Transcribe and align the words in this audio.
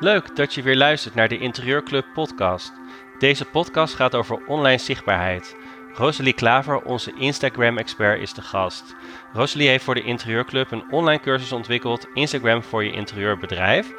Leuk 0.00 0.36
dat 0.36 0.54
je 0.54 0.62
weer 0.62 0.76
luistert 0.76 1.14
naar 1.14 1.28
de 1.28 1.38
Interieurclub 1.38 2.06
podcast. 2.14 2.72
Deze 3.18 3.44
podcast 3.44 3.94
gaat 3.94 4.14
over 4.14 4.46
online 4.46 4.78
zichtbaarheid. 4.78 5.56
Rosalie 5.94 6.32
Klaver, 6.32 6.82
onze 6.82 7.12
Instagram-expert, 7.18 8.20
is 8.20 8.34
de 8.34 8.42
gast. 8.42 8.94
Rosalie 9.32 9.68
heeft 9.68 9.84
voor 9.84 9.94
de 9.94 10.02
Interieurclub 10.02 10.70
een 10.70 10.84
online 10.90 11.20
cursus 11.20 11.52
ontwikkeld, 11.52 12.06
Instagram 12.14 12.62
voor 12.62 12.84
je 12.84 12.92
interieurbedrijf, 12.92 13.92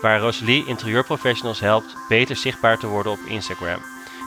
waar 0.00 0.20
Rosalie 0.20 0.66
interieurprofessionals 0.66 1.60
helpt 1.60 1.96
beter 2.08 2.36
zichtbaar 2.36 2.78
te 2.78 2.86
worden 2.86 3.12
op 3.12 3.20
Instagram. 3.26 3.80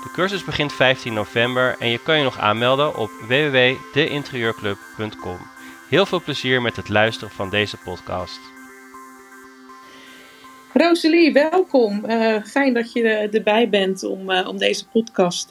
De 0.04 0.10
cursus 0.14 0.44
begint 0.44 0.74
15 0.74 1.14
november 1.14 1.76
en 1.80 1.90
je 1.90 2.00
kan 2.04 2.18
je 2.18 2.24
nog 2.24 2.40
aanmelden 2.40 2.96
op 2.96 3.10
www.deinterieurclub.com. 3.28 5.38
Heel 5.90 6.06
veel 6.06 6.22
plezier 6.22 6.62
met 6.62 6.76
het 6.76 6.90
luisteren 6.90 7.34
van 7.34 7.50
deze 7.50 7.78
podcast. 7.78 8.55
Rosalie, 10.78 11.34
welkom. 11.34 12.06
Uh, 12.06 12.44
fijn 12.44 12.74
dat 12.74 12.94
je 12.94 13.04
erbij 13.32 13.70
bent 13.70 14.04
om, 14.04 14.30
uh, 14.30 14.48
om 14.48 14.58
deze 14.58 14.88
podcast 14.88 15.50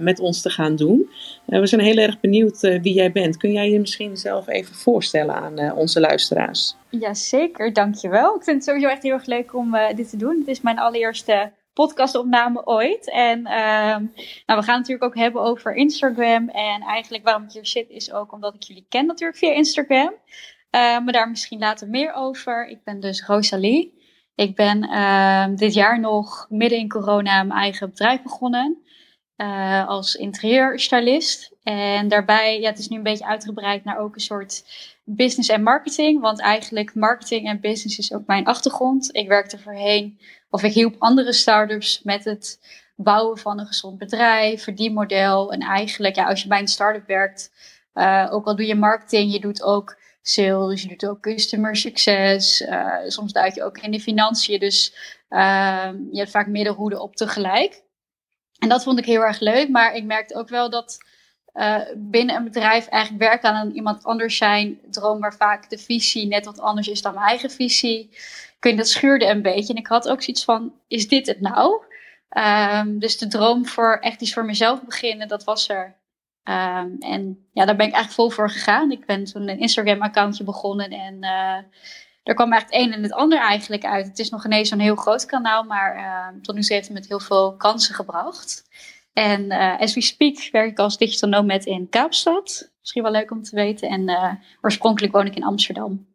met 0.00 0.20
ons 0.20 0.42
te 0.42 0.50
gaan 0.50 0.76
doen. 0.76 1.10
we 1.44 1.66
zijn 1.66 1.80
heel 1.80 1.96
erg 1.96 2.20
benieuwd 2.20 2.60
wie 2.60 2.92
jij 2.92 3.12
bent. 3.12 3.36
Kun 3.36 3.52
jij 3.52 3.70
je 3.70 3.80
misschien 3.80 4.16
zelf 4.16 4.48
even 4.48 4.74
voorstellen 4.74 5.34
aan 5.34 5.72
onze 5.72 6.00
luisteraars? 6.00 6.74
Jazeker, 6.90 7.72
dankjewel. 7.72 8.36
Ik 8.36 8.42
vind 8.42 8.56
het 8.56 8.64
sowieso 8.64 8.88
echt 8.88 9.02
heel 9.02 9.12
erg 9.12 9.26
leuk 9.26 9.54
om 9.54 9.76
dit 9.94 10.10
te 10.10 10.16
doen. 10.16 10.38
Het 10.38 10.48
is 10.48 10.60
mijn 10.60 10.78
allereerste 10.78 11.52
podcastopname 11.72 12.66
ooit. 12.66 13.10
En 13.10 13.46
ehm, 13.46 14.02
nou, 14.46 14.60
we 14.60 14.62
gaan 14.62 14.78
het 14.78 14.88
natuurlijk 14.88 15.04
ook 15.04 15.16
hebben 15.16 15.42
over 15.42 15.74
Instagram. 15.74 16.48
En 16.48 16.80
eigenlijk 16.82 17.24
waarom 17.24 17.42
ik 17.42 17.52
hier 17.52 17.66
zit 17.66 17.88
is 17.88 18.12
ook 18.12 18.32
omdat 18.32 18.54
ik 18.54 18.62
jullie 18.62 18.86
ken 18.88 19.06
natuurlijk 19.06 19.38
via 19.38 19.52
Instagram. 19.52 20.14
maar 20.70 21.12
daar 21.12 21.28
misschien 21.28 21.58
later 21.58 21.88
meer 21.88 22.12
over. 22.12 22.68
Ik 22.68 22.84
ben 22.84 23.00
dus 23.00 23.24
Rosalie. 23.26 23.95
Ik 24.36 24.54
ben 24.54 24.84
uh, 24.84 25.46
dit 25.54 25.74
jaar 25.74 26.00
nog 26.00 26.46
midden 26.48 26.78
in 26.78 26.88
corona 26.88 27.42
mijn 27.42 27.60
eigen 27.60 27.90
bedrijf 27.90 28.22
begonnen. 28.22 28.84
Uh, 29.36 29.88
als 29.88 30.14
interieurstylist. 30.14 31.52
En 31.62 32.08
daarbij, 32.08 32.60
ja, 32.60 32.68
het 32.68 32.78
is 32.78 32.88
nu 32.88 32.96
een 32.96 33.02
beetje 33.02 33.26
uitgebreid 33.26 33.84
naar 33.84 33.98
ook 33.98 34.14
een 34.14 34.20
soort 34.20 34.64
business 35.04 35.48
en 35.48 35.62
marketing. 35.62 36.20
Want 36.20 36.40
eigenlijk 36.40 36.94
marketing 36.94 37.48
en 37.48 37.60
business 37.60 37.98
is 37.98 38.12
ook 38.12 38.26
mijn 38.26 38.44
achtergrond. 38.44 39.08
Ik 39.14 39.28
werkte 39.28 39.58
voorheen, 39.58 40.20
of 40.50 40.62
ik 40.62 40.72
hielp 40.72 40.94
andere 40.98 41.32
startups 41.32 42.02
met 42.02 42.24
het 42.24 42.60
bouwen 42.96 43.38
van 43.38 43.58
een 43.58 43.66
gezond 43.66 43.98
bedrijf, 43.98 44.62
verdienmodel. 44.62 45.52
En 45.52 45.60
eigenlijk, 45.60 46.16
ja, 46.16 46.28
als 46.28 46.42
je 46.42 46.48
bij 46.48 46.60
een 46.60 46.68
start-up 46.68 47.06
werkt, 47.06 47.52
uh, 47.94 48.28
ook 48.30 48.46
al 48.46 48.56
doe 48.56 48.66
je 48.66 48.74
marketing, 48.74 49.32
je 49.32 49.40
doet 49.40 49.62
ook 49.62 49.98
sales, 50.28 50.82
je 50.82 50.88
doet 50.88 51.06
ook 51.06 51.20
customer 51.20 51.76
succes. 51.76 52.60
Uh, 52.60 52.94
soms 53.06 53.32
duik 53.32 53.54
je 53.54 53.64
ook 53.64 53.78
in 53.78 53.90
de 53.90 54.00
financiën. 54.00 54.60
Dus 54.60 54.94
uh, 55.30 55.90
je 56.10 56.18
hebt 56.18 56.30
vaak 56.30 56.46
meerdere 56.46 57.00
op 57.00 57.16
tegelijk. 57.16 57.82
En 58.58 58.68
dat 58.68 58.82
vond 58.82 58.98
ik 58.98 59.04
heel 59.04 59.20
erg 59.20 59.40
leuk. 59.40 59.68
Maar 59.68 59.94
ik 59.94 60.04
merkte 60.04 60.34
ook 60.34 60.48
wel 60.48 60.70
dat 60.70 60.98
uh, 61.54 61.80
binnen 61.96 62.36
een 62.36 62.44
bedrijf 62.44 62.86
eigenlijk 62.86 63.22
werken 63.22 63.50
aan 63.50 63.70
iemand 63.70 64.04
anders 64.04 64.36
zijn. 64.36 64.80
Droom 64.90 65.20
waar 65.20 65.36
vaak 65.36 65.70
de 65.70 65.78
visie 65.78 66.26
net 66.26 66.44
wat 66.44 66.60
anders 66.60 66.88
is 66.88 67.02
dan 67.02 67.14
mijn 67.14 67.26
eigen 67.26 67.50
visie. 67.50 68.16
Kun 68.58 68.70
je 68.70 68.76
dat 68.76 68.88
schuurde 68.88 69.26
een 69.26 69.42
beetje. 69.42 69.72
En 69.72 69.78
ik 69.78 69.86
had 69.86 70.08
ook 70.08 70.22
zoiets 70.22 70.44
van, 70.44 70.72
is 70.88 71.08
dit 71.08 71.26
het 71.26 71.40
nou? 71.40 71.84
Um, 72.30 72.98
dus 72.98 73.18
de 73.18 73.26
droom 73.26 73.66
voor 73.66 73.98
echt 74.00 74.20
iets 74.20 74.32
voor 74.32 74.44
mezelf 74.44 74.84
beginnen, 74.84 75.28
dat 75.28 75.44
was 75.44 75.68
er 75.68 75.96
Um, 76.48 76.96
en 76.98 77.46
ja, 77.52 77.64
daar 77.64 77.76
ben 77.76 77.86
ik 77.86 77.92
eigenlijk 77.92 78.12
vol 78.12 78.30
voor 78.30 78.50
gegaan. 78.50 78.90
Ik 78.90 79.06
ben 79.06 79.24
toen 79.24 79.48
een 79.48 79.58
Instagram-accountje 79.58 80.44
begonnen 80.44 80.90
en 80.90 81.14
uh, 81.14 81.56
er 82.22 82.34
kwam 82.34 82.52
echt 82.52 82.62
het 82.62 82.74
een 82.74 82.92
en 82.92 83.02
het 83.02 83.12
ander 83.12 83.38
eigenlijk 83.38 83.84
uit. 83.84 84.06
Het 84.06 84.18
is 84.18 84.30
nog 84.30 84.44
ineens 84.44 84.68
zo'n 84.68 84.78
heel 84.78 84.96
groot 84.96 85.26
kanaal, 85.26 85.62
maar 85.62 85.96
uh, 85.96 86.42
tot 86.42 86.54
nu 86.54 86.60
toe 86.60 86.74
heeft 86.74 86.88
het 86.88 86.96
met 86.96 87.08
heel 87.08 87.20
veel 87.20 87.56
kansen 87.56 87.94
gebracht. 87.94 88.64
En 89.12 89.44
uh, 89.44 89.80
as 89.80 89.94
we 89.94 90.00
speak 90.00 90.48
werk 90.52 90.70
ik 90.70 90.78
als 90.78 90.98
digital 90.98 91.28
nomad 91.28 91.64
in 91.64 91.88
Kaapstad. 91.88 92.70
Misschien 92.80 93.02
wel 93.02 93.12
leuk 93.12 93.30
om 93.30 93.42
te 93.42 93.56
weten. 93.56 93.88
En 93.88 94.08
uh, 94.08 94.32
oorspronkelijk 94.60 95.12
woon 95.12 95.26
ik 95.26 95.36
in 95.36 95.44
Amsterdam. 95.44 96.06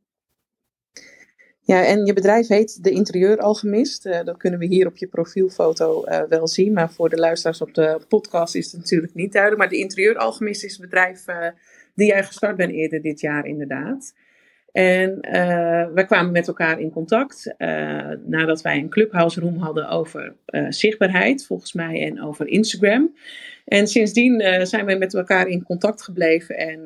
Ja, 1.72 1.86
en 1.86 2.06
je 2.06 2.14
bedrijf 2.14 2.48
heet 2.48 2.84
De 2.84 2.92
Interieuralchemist. 2.92 4.06
Uh, 4.06 4.24
dat 4.24 4.38
kunnen 4.38 4.60
we 4.60 4.66
hier 4.66 4.88
op 4.88 4.98
je 4.98 5.08
profielfoto 5.08 6.06
uh, 6.06 6.22
wel 6.30 6.48
zien. 6.48 6.74
Maar 6.74 6.92
voor 6.92 7.10
de 7.10 7.18
luisteraars 7.18 7.62
op 7.62 7.74
de 7.74 8.00
podcast 8.08 8.56
is 8.56 8.72
het 8.72 8.82
natuurlijk 8.82 9.14
niet 9.14 9.32
duidelijk. 9.32 9.62
Maar 9.62 9.72
De 9.72 9.78
Interieuralchemist 9.78 10.64
is 10.64 10.72
het 10.72 10.82
bedrijf 10.82 11.28
uh, 11.28 11.48
die 11.96 12.08
jij 12.08 12.24
gestart 12.24 12.56
bent 12.56 12.72
eerder 12.72 13.02
dit 13.02 13.20
jaar 13.20 13.46
inderdaad. 13.46 14.14
En 14.72 15.20
wij 15.94 16.06
kwamen 16.06 16.32
met 16.32 16.48
elkaar 16.48 16.80
in 16.80 16.92
contact 16.92 17.54
nadat 18.26 18.62
wij 18.62 18.78
een 18.78 18.90
clubhouse 18.90 19.40
room 19.40 19.58
hadden 19.58 19.90
over 19.90 20.36
zichtbaarheid, 20.70 21.46
volgens 21.46 21.74
mij, 21.74 22.08
en 22.08 22.22
over 22.22 22.48
Instagram. 22.48 23.16
En 23.66 23.88
sindsdien 23.88 24.42
zijn 24.68 24.86
we 24.86 24.96
met 24.96 25.14
elkaar 25.14 25.48
in 25.48 25.64
contact 25.64 26.04
gebleven 26.04 26.58
en 26.58 26.80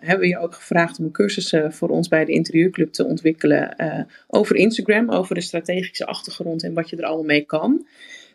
hebben 0.00 0.20
we 0.20 0.28
je 0.28 0.38
ook 0.38 0.54
gevraagd 0.54 0.98
om 0.98 1.04
een 1.04 1.12
cursus 1.12 1.52
uh, 1.52 1.70
voor 1.70 1.88
ons 1.88 2.08
bij 2.08 2.24
de 2.24 2.32
Interieurclub 2.32 2.92
te 2.92 3.04
ontwikkelen 3.04 3.76
over 4.26 4.56
Instagram, 4.56 5.10
over 5.10 5.34
de 5.34 5.40
strategische 5.40 6.06
achtergrond 6.06 6.62
en 6.64 6.74
wat 6.74 6.90
je 6.90 6.96
er 6.96 7.04
allemaal 7.04 7.24
mee 7.24 7.44
kan. 7.44 7.86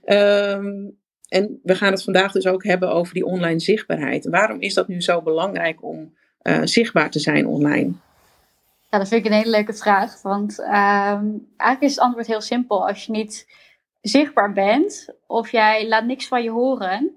Um, 0.05 0.97
en 1.29 1.59
we 1.63 1.75
gaan 1.75 1.91
het 1.91 2.03
vandaag 2.03 2.31
dus 2.31 2.47
ook 2.47 2.63
hebben 2.63 2.91
over 2.91 3.13
die 3.13 3.25
online 3.25 3.59
zichtbaarheid. 3.59 4.25
Waarom 4.25 4.61
is 4.61 4.73
dat 4.73 4.87
nu 4.87 5.01
zo 5.01 5.21
belangrijk 5.21 5.83
om 5.83 6.13
zichtbaar 6.63 7.11
te 7.11 7.19
zijn 7.19 7.47
online? 7.47 7.93
Ja, 8.95 9.01
dat 9.01 9.09
vind 9.09 9.25
ik 9.25 9.31
een 9.31 9.37
hele 9.37 9.49
leuke 9.49 9.73
vraag. 9.73 10.21
Want 10.21 10.59
ehm, 10.59 11.25
eigenlijk 11.57 11.81
is 11.81 11.89
het 11.89 11.99
antwoord 11.99 12.27
heel 12.27 12.41
simpel. 12.41 12.87
Als 12.87 13.05
je 13.05 13.11
niet 13.11 13.47
zichtbaar 14.01 14.53
bent 14.53 15.09
of 15.27 15.51
jij 15.51 15.87
laat 15.87 16.05
niks 16.05 16.27
van 16.27 16.43
je 16.43 16.49
horen, 16.49 17.11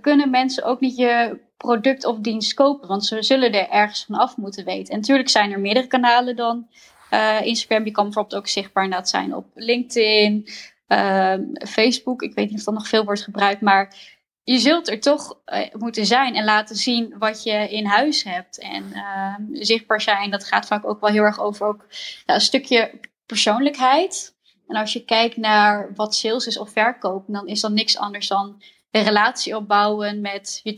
kunnen 0.00 0.30
mensen 0.30 0.64
ook 0.64 0.80
niet 0.80 0.96
je 0.96 1.40
product 1.56 2.04
of 2.04 2.18
dienst 2.18 2.54
kopen. 2.54 2.88
Want 2.88 3.04
ze 3.04 3.22
zullen 3.22 3.52
er 3.52 3.68
ergens 3.68 4.04
van 4.04 4.16
af 4.16 4.36
moeten 4.36 4.64
weten. 4.64 4.92
En 4.92 5.00
natuurlijk 5.00 5.28
zijn 5.28 5.52
er 5.52 5.60
meerdere 5.60 5.86
kanalen 5.86 6.36
dan 6.36 6.66
uh, 7.10 7.40
Instagram. 7.42 7.84
Je 7.84 7.90
kan 7.90 8.04
bijvoorbeeld 8.04 8.40
ook 8.40 8.48
zichtbaar 8.48 9.06
zijn 9.06 9.34
op 9.34 9.46
LinkedIn, 9.54 10.48
uh, 10.88 11.34
Facebook. 11.68 12.22
Ik 12.22 12.34
weet 12.34 12.50
niet 12.50 12.58
of 12.58 12.64
dat 12.64 12.74
nog 12.74 12.88
veel 12.88 13.04
wordt 13.04 13.22
gebruikt. 13.22 13.60
Maar 13.60 14.15
je 14.46 14.58
zult 14.58 14.88
er 14.88 15.00
toch 15.00 15.38
uh, 15.46 15.66
moeten 15.72 16.06
zijn 16.06 16.34
en 16.34 16.44
laten 16.44 16.76
zien 16.76 17.14
wat 17.18 17.42
je 17.42 17.68
in 17.70 17.86
huis 17.86 18.22
hebt. 18.22 18.58
En 18.58 18.92
ehm, 18.92 19.42
zichtbaar 19.52 20.00
zijn, 20.00 20.30
dat 20.30 20.44
gaat 20.44 20.66
vaak 20.66 20.84
ook 20.84 21.00
wel 21.00 21.10
heel 21.10 21.22
erg 21.22 21.40
over 21.40 21.66
ook, 21.66 21.86
een 22.26 22.40
stukje 22.40 23.00
persoonlijkheid. 23.26 24.34
En 24.66 24.76
als 24.76 24.92
je 24.92 25.04
kijkt 25.04 25.36
naar 25.36 25.94
wat 25.94 26.14
sales 26.14 26.46
is 26.46 26.58
of 26.58 26.70
verkopen, 26.70 27.32
dan 27.32 27.46
is 27.46 27.60
dat 27.60 27.70
niks 27.70 27.98
anders 27.98 28.28
dan 28.28 28.62
een 28.90 29.02
relatie 29.02 29.56
opbouwen 29.56 30.20
met 30.20 30.60
je 30.62 30.74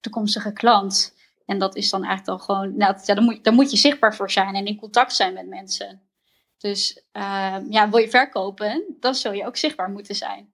toekomstige, 0.00 0.52
klant. 0.52 1.14
En 1.46 1.58
dat 1.58 1.76
is 1.76 1.90
dan 1.90 2.04
eigenlijk 2.04 2.26
dan 2.26 2.56
gewoon, 2.56 2.76
nou, 2.76 2.96
ja, 3.04 3.14
dan, 3.14 3.24
moet, 3.24 3.50
moet 3.50 3.70
je 3.70 3.76
zichtbaar 3.76 4.14
voor 4.14 4.30
zijn 4.30 4.54
en 4.54 4.66
in 4.66 4.76
contact 4.76 5.14
zijn 5.14 5.34
met 5.34 5.46
mensen. 5.46 6.02
Dus 6.58 7.02
uh, 7.12 7.56
ja, 7.68 7.90
wil 7.90 7.98
je 7.98 8.10
verkopen, 8.10 8.96
dan 9.00 9.14
zul 9.14 9.32
je 9.32 9.46
ook 9.46 9.56
zichtbaar 9.56 9.90
moeten 9.90 10.14
zijn. 10.14 10.51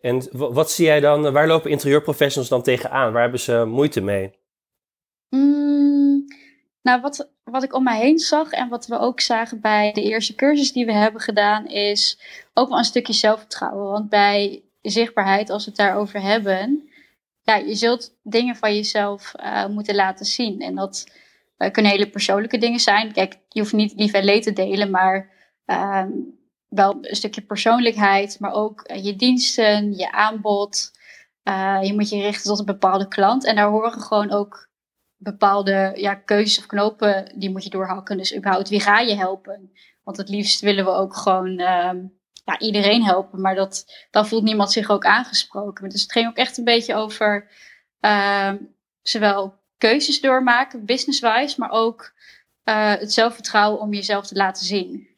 En 0.00 0.28
wat 0.32 0.70
zie 0.70 0.86
jij 0.86 1.00
dan, 1.00 1.32
waar 1.32 1.46
lopen 1.46 1.70
interieurprofessionals 1.70 2.50
dan 2.50 2.62
tegenaan? 2.62 3.12
Waar 3.12 3.22
hebben 3.22 3.40
ze 3.40 3.64
moeite 3.64 4.00
mee? 4.00 4.30
Mm, 5.28 6.24
nou, 6.82 7.00
wat, 7.00 7.30
wat 7.44 7.62
ik 7.62 7.74
om 7.74 7.82
mij 7.82 8.00
heen 8.00 8.18
zag 8.18 8.50
en 8.50 8.68
wat 8.68 8.86
we 8.86 8.98
ook 8.98 9.20
zagen 9.20 9.60
bij 9.60 9.92
de 9.92 10.02
eerste 10.02 10.34
cursus 10.34 10.72
die 10.72 10.86
we 10.86 10.92
hebben 10.92 11.20
gedaan, 11.20 11.66
is 11.66 12.20
ook 12.54 12.68
wel 12.68 12.78
een 12.78 12.84
stukje 12.84 13.12
zelfvertrouwen. 13.12 13.90
Want 13.90 14.08
bij 14.08 14.62
zichtbaarheid, 14.82 15.50
als 15.50 15.64
we 15.64 15.70
het 15.70 15.78
daarover 15.78 16.22
hebben, 16.22 16.90
ja, 17.42 17.56
je 17.56 17.74
zult 17.74 18.18
dingen 18.22 18.56
van 18.56 18.74
jezelf 18.74 19.32
uh, 19.40 19.66
moeten 19.66 19.94
laten 19.94 20.26
zien. 20.26 20.60
En 20.60 20.74
dat 20.74 21.06
uh, 21.58 21.70
kunnen 21.70 21.92
hele 21.92 22.10
persoonlijke 22.10 22.58
dingen 22.58 22.80
zijn. 22.80 23.12
Kijk, 23.12 23.38
je 23.48 23.60
hoeft 23.60 23.72
niet 23.72 23.92
lief 23.96 24.12
en 24.12 24.24
leed 24.24 24.42
te 24.42 24.52
delen, 24.52 24.90
maar 24.90 25.30
uh, 25.66 26.04
wel 26.70 26.98
een 27.00 27.16
stukje 27.16 27.40
persoonlijkheid, 27.40 28.40
maar 28.40 28.52
ook 28.52 28.90
uh, 28.90 29.04
je 29.04 29.16
diensten, 29.16 29.96
je 29.96 30.12
aanbod. 30.12 30.90
je 31.82 31.92
moet 31.94 32.08
je 32.08 32.20
richten 32.20 32.44
tot 32.44 32.58
een 32.58 32.64
bepaalde 32.64 33.08
klant. 33.08 33.44
En 33.44 33.56
daar 33.56 33.68
horen 33.68 34.00
gewoon 34.00 34.30
ook 34.30 34.68
bepaalde 35.16 35.92
ja, 35.94 36.14
keuzes 36.14 36.58
of 36.58 36.66
knopen, 36.66 37.32
die 37.38 37.50
moet 37.50 37.64
je 37.64 37.70
doorhakken. 37.70 38.16
Dus 38.16 38.36
überhaupt, 38.36 38.68
wie 38.68 38.80
ga 38.80 38.98
je 38.98 39.16
helpen? 39.16 39.72
Want 40.02 40.16
het 40.16 40.28
liefst 40.28 40.60
willen 40.60 40.84
we 40.84 40.90
ook 40.90 41.16
gewoon 41.16 41.58
ehm, 41.58 41.98
ja, 42.44 42.58
iedereen 42.58 43.04
helpen, 43.04 43.40
maar 43.40 43.54
dat, 43.54 44.06
dan 44.10 44.26
voelt 44.26 44.42
niemand 44.42 44.72
zich 44.72 44.90
ook 44.90 45.04
aangesproken. 45.04 45.88
Dus 45.88 46.02
het 46.02 46.12
ging 46.12 46.28
ook 46.28 46.36
echt 46.36 46.58
een 46.58 46.64
beetje 46.64 46.94
over 46.94 47.50
uh, 48.00 48.52
zowel 49.02 49.58
keuzes 49.78 50.20
doormaken, 50.20 50.84
business-wise, 50.84 51.54
maar 51.60 51.70
ook 51.70 52.12
uh, 52.64 52.94
het 52.94 53.12
zelfvertrouwen 53.12 53.80
om 53.80 53.92
jezelf 53.92 54.26
te 54.26 54.34
laten 54.34 54.66
zien. 54.66 55.08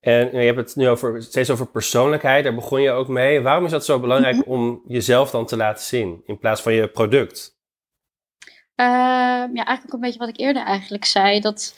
En 0.00 0.30
je 0.32 0.46
hebt 0.46 0.56
het 0.56 0.76
nu 0.76 0.88
over, 0.88 1.22
steeds 1.22 1.50
over 1.50 1.66
persoonlijkheid, 1.66 2.44
daar 2.44 2.54
begon 2.54 2.82
je 2.82 2.90
ook 2.90 3.08
mee. 3.08 3.40
Waarom 3.40 3.64
is 3.64 3.70
dat 3.70 3.84
zo 3.84 4.00
belangrijk 4.00 4.36
mhm. 4.36 4.50
om 4.50 4.82
jezelf 4.86 5.30
dan 5.30 5.46
te 5.46 5.56
laten 5.56 5.84
zien 5.84 6.22
in 6.26 6.38
plaats 6.38 6.62
van 6.62 6.72
je 6.72 6.88
product? 6.88 7.58
Uh, 8.76 8.86
ja, 9.54 9.64
eigenlijk 9.64 9.92
een 9.92 10.00
beetje 10.00 10.18
wat 10.18 10.28
ik 10.28 10.38
eerder 10.38 10.62
eigenlijk 10.62 11.04
zei. 11.04 11.40
Dat 11.40 11.74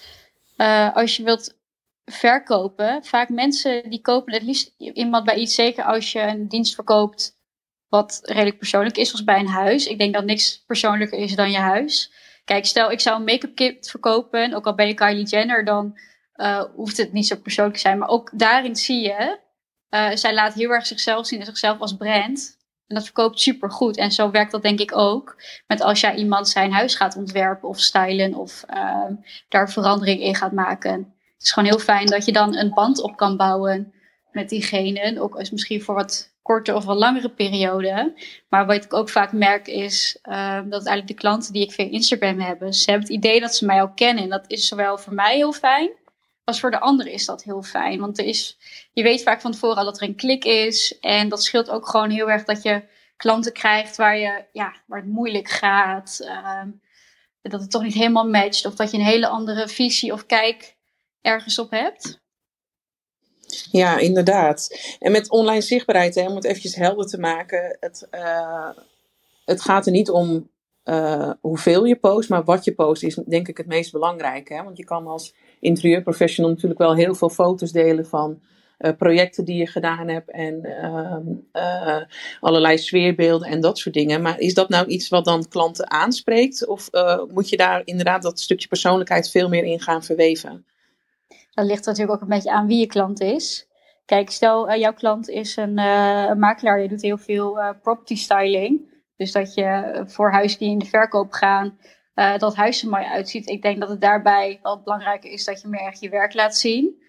uh, 0.56 0.96
als 0.96 1.16
je 1.16 1.22
wilt 1.22 1.58
verkopen, 2.04 3.04
vaak 3.04 3.28
mensen 3.28 3.90
die 3.90 4.00
kopen 4.00 4.32
het 4.32 4.42
liefst 4.42 4.74
iemand 4.78 5.24
bij 5.24 5.36
iets, 5.36 5.54
zeker 5.54 5.84
als 5.84 6.12
je 6.12 6.20
een 6.20 6.48
dienst 6.48 6.74
verkoopt 6.74 7.40
wat 7.88 8.20
redelijk 8.22 8.58
persoonlijk 8.58 8.96
is, 8.96 9.12
als 9.12 9.24
bij 9.24 9.38
een 9.38 9.46
huis. 9.46 9.86
Ik 9.86 9.98
denk 9.98 10.14
dat 10.14 10.24
niks 10.24 10.64
persoonlijker 10.66 11.18
is 11.18 11.34
dan 11.34 11.50
je 11.50 11.58
huis. 11.58 12.12
Kijk, 12.44 12.66
stel 12.66 12.90
ik 12.90 13.00
zou 13.00 13.16
een 13.16 13.24
make-up 13.24 13.54
kit 13.54 13.90
verkopen, 13.90 14.54
ook 14.54 14.66
al 14.66 14.74
ben 14.74 14.86
je 14.86 14.94
Kylie 14.94 15.26
Jenner, 15.26 15.64
dan 15.64 15.98
uh, 16.36 16.64
hoeft 16.74 16.96
het 16.96 17.12
niet 17.12 17.26
zo 17.26 17.36
persoonlijk 17.36 17.76
te 17.76 17.82
zijn. 17.82 17.98
Maar 17.98 18.08
ook 18.08 18.30
daarin 18.34 18.76
zie 18.76 19.00
je, 19.00 19.38
uh, 19.90 20.10
zij 20.14 20.34
laat 20.34 20.54
heel 20.54 20.70
erg 20.70 20.86
zichzelf 20.86 21.26
zien 21.26 21.40
en 21.40 21.46
zichzelf 21.46 21.78
als 21.78 21.96
brand. 21.96 22.60
En 22.86 22.94
dat 22.94 23.04
verkoopt 23.04 23.40
super 23.40 23.70
goed. 23.70 23.96
En 23.96 24.12
zo 24.12 24.30
werkt 24.30 24.52
dat 24.52 24.62
denk 24.62 24.80
ik 24.80 24.96
ook. 24.96 25.42
Met 25.66 25.80
als 25.80 26.00
jij 26.00 26.14
iemand 26.14 26.48
zijn 26.48 26.72
huis 26.72 26.94
gaat 26.94 27.16
ontwerpen 27.16 27.68
of 27.68 27.80
stylen 27.80 28.34
of 28.34 28.64
uh, 28.74 29.04
daar 29.48 29.70
verandering 29.70 30.20
in 30.20 30.34
gaat 30.34 30.52
maken. 30.52 31.14
Het 31.34 31.42
is 31.42 31.52
gewoon 31.52 31.68
heel 31.68 31.78
fijn 31.78 32.06
dat 32.06 32.24
je 32.24 32.32
dan 32.32 32.56
een 32.56 32.74
band 32.74 33.02
op 33.02 33.16
kan 33.16 33.36
bouwen 33.36 33.92
met 34.30 34.48
diegene. 34.48 35.20
Ook 35.20 35.34
als 35.38 35.50
misschien 35.50 35.82
voor 35.82 35.94
wat 35.94 36.34
korte 36.42 36.74
of 36.74 36.84
wat 36.84 36.96
langere 36.96 37.30
periode. 37.30 38.14
Maar 38.48 38.66
wat 38.66 38.84
ik 38.84 38.94
ook 38.94 39.08
vaak 39.08 39.32
merk 39.32 39.66
is 39.66 40.18
dat 40.22 40.72
eigenlijk 40.72 41.06
de 41.06 41.14
klanten 41.14 41.52
die 41.52 41.62
ik 41.62 41.72
via 41.72 41.84
Instagram 41.84 42.40
hebben, 42.40 42.74
ze 42.74 42.90
hebben 42.90 43.08
het 43.08 43.16
idee 43.16 43.40
dat 43.40 43.54
ze 43.54 43.66
mij 43.66 43.80
al 43.80 43.92
kennen. 43.92 44.24
En 44.24 44.30
dat 44.30 44.44
is 44.46 44.68
zowel 44.68 44.98
voor 44.98 45.14
mij 45.14 45.36
heel 45.36 45.52
fijn, 45.52 45.90
voor 46.60 46.70
de 46.70 46.80
anderen 46.80 47.12
is 47.12 47.24
dat 47.24 47.42
heel 47.42 47.62
fijn. 47.62 48.00
Want 48.00 48.18
er 48.18 48.24
is, 48.24 48.58
je 48.92 49.02
weet 49.02 49.22
vaak 49.22 49.40
van 49.40 49.52
tevoren 49.52 49.76
al 49.76 49.84
dat 49.84 50.00
er 50.00 50.08
een 50.08 50.16
klik 50.16 50.44
is. 50.44 50.98
En 51.00 51.28
dat 51.28 51.42
scheelt 51.42 51.70
ook 51.70 51.88
gewoon 51.88 52.10
heel 52.10 52.30
erg 52.30 52.44
dat 52.44 52.62
je 52.62 52.82
klanten 53.16 53.52
krijgt 53.52 53.96
waar, 53.96 54.18
je, 54.18 54.44
ja, 54.52 54.74
waar 54.86 55.00
het 55.00 55.08
moeilijk 55.08 55.48
gaat. 55.48 56.18
Uh, 56.20 56.62
dat 57.42 57.60
het 57.60 57.70
toch 57.70 57.82
niet 57.82 57.94
helemaal 57.94 58.28
matcht. 58.28 58.66
Of 58.66 58.74
dat 58.74 58.90
je 58.90 58.96
een 58.96 59.04
hele 59.04 59.26
andere 59.26 59.68
visie 59.68 60.12
of 60.12 60.26
kijk 60.26 60.76
ergens 61.20 61.58
op 61.58 61.70
hebt. 61.70 62.20
Ja, 63.70 63.98
inderdaad. 63.98 64.96
En 64.98 65.12
met 65.12 65.30
online 65.30 65.60
zichtbaarheid, 65.60 66.14
hè, 66.14 66.26
om 66.28 66.34
het 66.34 66.44
eventjes 66.44 66.74
helder 66.74 67.06
te 67.06 67.18
maken. 67.18 67.76
Het, 67.80 68.08
uh, 68.10 68.70
het 69.44 69.60
gaat 69.60 69.86
er 69.86 69.92
niet 69.92 70.10
om 70.10 70.50
uh, 70.84 71.30
hoeveel 71.40 71.84
je 71.84 71.96
post, 71.96 72.28
maar 72.28 72.44
wat 72.44 72.64
je 72.64 72.74
post 72.74 73.02
is 73.02 73.14
denk 73.14 73.48
ik 73.48 73.56
het 73.56 73.66
meest 73.66 73.92
belangrijke. 73.92 74.54
Hè? 74.54 74.62
Want 74.62 74.76
je 74.76 74.84
kan 74.84 75.06
als 75.06 75.34
interieurprofessional 75.62 76.50
natuurlijk 76.50 76.80
wel 76.80 76.94
heel 76.94 77.14
veel 77.14 77.30
foto's 77.30 77.72
delen 77.72 78.06
van 78.06 78.40
uh, 78.78 78.90
projecten 78.98 79.44
die 79.44 79.56
je 79.56 79.66
gedaan 79.66 80.08
hebt 80.08 80.30
en 80.30 80.60
uh, 81.52 81.96
allerlei 82.40 82.78
sfeerbeelden 82.78 83.48
en 83.48 83.60
dat 83.60 83.78
soort 83.78 83.94
dingen. 83.94 84.22
Maar 84.22 84.38
is 84.38 84.54
dat 84.54 84.68
nou 84.68 84.86
iets 84.86 85.08
wat 85.08 85.24
dan 85.24 85.48
klanten 85.48 85.90
aanspreekt? 85.90 86.66
Of 86.66 86.90
moet 87.28 87.48
je 87.48 87.56
daar 87.56 87.82
inderdaad 87.84 88.22
dat 88.22 88.40
stukje 88.40 88.68
persoonlijkheid 88.68 89.30
veel 89.30 89.48
meer 89.48 89.64
in 89.64 89.80
gaan 89.80 90.02
verweven? 90.02 90.66
Dat 91.50 91.66
ligt 91.66 91.86
natuurlijk 91.86 92.14
ook 92.14 92.22
een 92.22 92.36
beetje 92.36 92.52
aan 92.52 92.66
wie 92.66 92.78
je 92.78 92.86
klant 92.86 93.20
is. 93.20 93.68
Kijk, 94.04 94.30
stel 94.30 94.76
jouw 94.76 94.94
klant 94.94 95.28
is 95.28 95.56
een, 95.56 95.78
een 95.78 96.38
makelaar, 96.38 96.82
je 96.82 96.88
doet 96.88 97.02
heel 97.02 97.18
veel 97.18 97.58
property 97.82 98.16
styling. 98.16 98.90
Dus 99.16 99.32
dat 99.32 99.54
je 99.54 100.02
voor 100.06 100.32
huizen 100.32 100.58
die 100.58 100.70
in 100.70 100.78
de 100.78 100.86
verkoop 100.86 101.32
gaan, 101.32 101.78
uh, 102.14 102.38
dat 102.38 102.56
huis 102.56 102.82
er 102.82 102.88
mooi 102.88 103.04
uitziet. 103.04 103.48
Ik 103.48 103.62
denk 103.62 103.80
dat 103.80 103.88
het 103.88 104.00
daarbij 104.00 104.58
wel 104.62 104.82
belangrijk 104.82 105.24
is 105.24 105.44
dat 105.44 105.60
je 105.60 105.68
meer 105.68 105.80
echt 105.80 106.00
je 106.00 106.08
werk 106.08 106.34
laat 106.34 106.56
zien. 106.56 107.02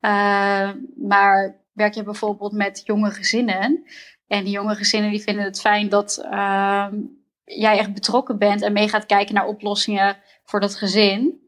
Uh, 0.00 0.70
maar 0.96 1.64
werk 1.72 1.94
je 1.94 2.02
bijvoorbeeld 2.02 2.52
met 2.52 2.82
jonge 2.84 3.10
gezinnen. 3.10 3.84
En 4.26 4.44
die 4.44 4.52
jonge 4.52 4.74
gezinnen 4.74 5.10
die 5.10 5.22
vinden 5.22 5.44
het 5.44 5.60
fijn 5.60 5.88
dat 5.88 6.24
uh, 6.24 6.88
jij 7.44 7.78
echt 7.78 7.94
betrokken 7.94 8.38
bent 8.38 8.62
en 8.62 8.72
mee 8.72 8.88
gaat 8.88 9.06
kijken 9.06 9.34
naar 9.34 9.46
oplossingen 9.46 10.16
voor 10.44 10.60
dat 10.60 10.76
gezin. 10.76 11.46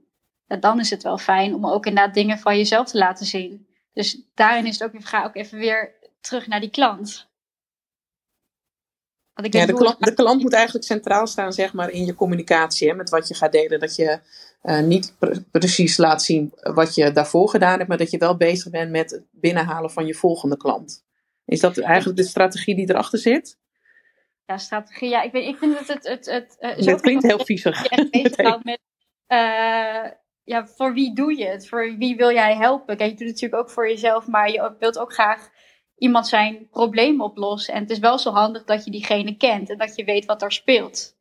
Dan 0.60 0.80
is 0.80 0.90
het 0.90 1.02
wel 1.02 1.18
fijn 1.18 1.54
om 1.54 1.66
ook 1.66 1.86
inderdaad 1.86 2.14
dingen 2.14 2.38
van 2.38 2.56
jezelf 2.56 2.88
te 2.88 2.98
laten 2.98 3.26
zien. 3.26 3.66
Dus 3.92 4.22
daarin 4.34 4.66
is 4.66 4.78
het 4.78 4.94
ook, 4.94 5.02
ga 5.04 5.24
ook 5.24 5.36
even 5.36 5.58
weer 5.58 5.94
terug 6.20 6.46
naar 6.46 6.60
die 6.60 6.70
klant 6.70 7.29
ja, 9.42 9.66
de, 9.66 9.72
klant, 9.72 10.04
de 10.04 10.14
klant 10.14 10.42
moet 10.42 10.52
eigenlijk 10.52 10.84
centraal 10.84 11.26
staan 11.26 11.52
zeg 11.52 11.72
maar, 11.72 11.90
in 11.90 12.04
je 12.04 12.14
communicatie 12.14 12.88
hè, 12.88 12.94
met 12.94 13.10
wat 13.10 13.28
je 13.28 13.34
gaat 13.34 13.52
delen. 13.52 13.80
Dat 13.80 13.96
je 13.96 14.20
uh, 14.62 14.80
niet 14.80 15.14
precies 15.50 15.96
laat 15.96 16.22
zien 16.22 16.52
wat 16.60 16.94
je 16.94 17.12
daarvoor 17.12 17.48
gedaan 17.48 17.76
hebt, 17.76 17.88
maar 17.88 17.98
dat 17.98 18.10
je 18.10 18.18
wel 18.18 18.36
bezig 18.36 18.70
bent 18.70 18.90
met 18.90 19.10
het 19.10 19.24
binnenhalen 19.30 19.90
van 19.90 20.06
je 20.06 20.14
volgende 20.14 20.56
klant. 20.56 21.04
Is 21.44 21.60
dat 21.60 21.78
eigenlijk 21.78 22.18
de 22.18 22.24
strategie 22.24 22.74
die 22.74 22.90
erachter 22.90 23.18
zit? 23.18 23.58
Ja, 24.46 24.58
strategie. 24.58 25.08
Ja, 25.08 25.22
ik, 25.22 25.32
weet, 25.32 25.46
ik 25.46 25.58
vind 25.58 25.74
dat 25.74 25.86
het. 25.86 26.06
het, 26.08 26.26
het, 26.58 26.84
het 26.86 27.00
klinkt 27.00 27.22
heel 27.22 27.44
viezig. 27.44 27.90
Je 27.90 28.58
met. 28.62 28.80
Uh, 29.28 30.10
ja, 30.44 30.66
voor 30.66 30.94
wie 30.94 31.14
doe 31.14 31.38
je 31.38 31.46
het? 31.46 31.68
Voor 31.68 31.96
wie 31.98 32.16
wil 32.16 32.32
jij 32.32 32.56
helpen? 32.56 32.96
Kijk, 32.96 33.10
je 33.10 33.16
doet 33.16 33.26
het 33.26 33.34
natuurlijk 33.34 33.62
ook 33.62 33.70
voor 33.70 33.88
jezelf, 33.88 34.26
maar 34.26 34.50
je 34.50 34.74
wilt 34.78 34.98
ook 34.98 35.12
graag 35.12 35.50
iemand 36.00 36.28
zijn 36.28 36.68
probleem 36.70 37.20
oplossen. 37.20 37.74
En 37.74 37.80
het 37.80 37.90
is 37.90 37.98
wel 37.98 38.18
zo 38.18 38.30
handig 38.30 38.64
dat 38.64 38.84
je 38.84 38.90
diegene 38.90 39.36
kent 39.36 39.70
en 39.70 39.78
dat 39.78 39.96
je 39.96 40.04
weet 40.04 40.24
wat 40.24 40.42
er 40.42 40.52
speelt. 40.52 41.16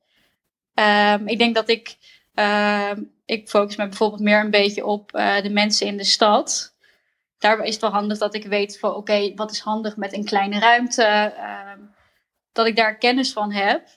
Um, 0.73 1.27
ik 1.27 1.37
denk 1.37 1.55
dat 1.55 1.69
ik, 1.69 1.97
um, 2.33 3.13
ik 3.25 3.49
focus 3.49 3.75
me 3.75 3.87
bijvoorbeeld 3.87 4.21
meer 4.21 4.39
een 4.39 4.51
beetje 4.51 4.85
op 4.85 5.15
uh, 5.15 5.41
de 5.41 5.49
mensen 5.49 5.87
in 5.87 5.97
de 5.97 6.03
stad. 6.03 6.75
Daarbij 7.37 7.67
is 7.67 7.73
het 7.73 7.81
wel 7.81 7.91
handig 7.91 8.17
dat 8.17 8.33
ik 8.33 8.45
weet 8.45 8.79
van 8.79 8.95
oké, 8.95 9.33
wat 9.35 9.51
is 9.51 9.59
handig 9.59 9.97
met 9.97 10.13
een 10.13 10.25
kleine 10.25 10.59
ruimte. 10.59 11.33
Um, 11.73 11.95
dat 12.51 12.67
ik 12.67 12.75
daar 12.75 12.97
kennis 12.97 13.33
van 13.33 13.51
heb. 13.51 13.87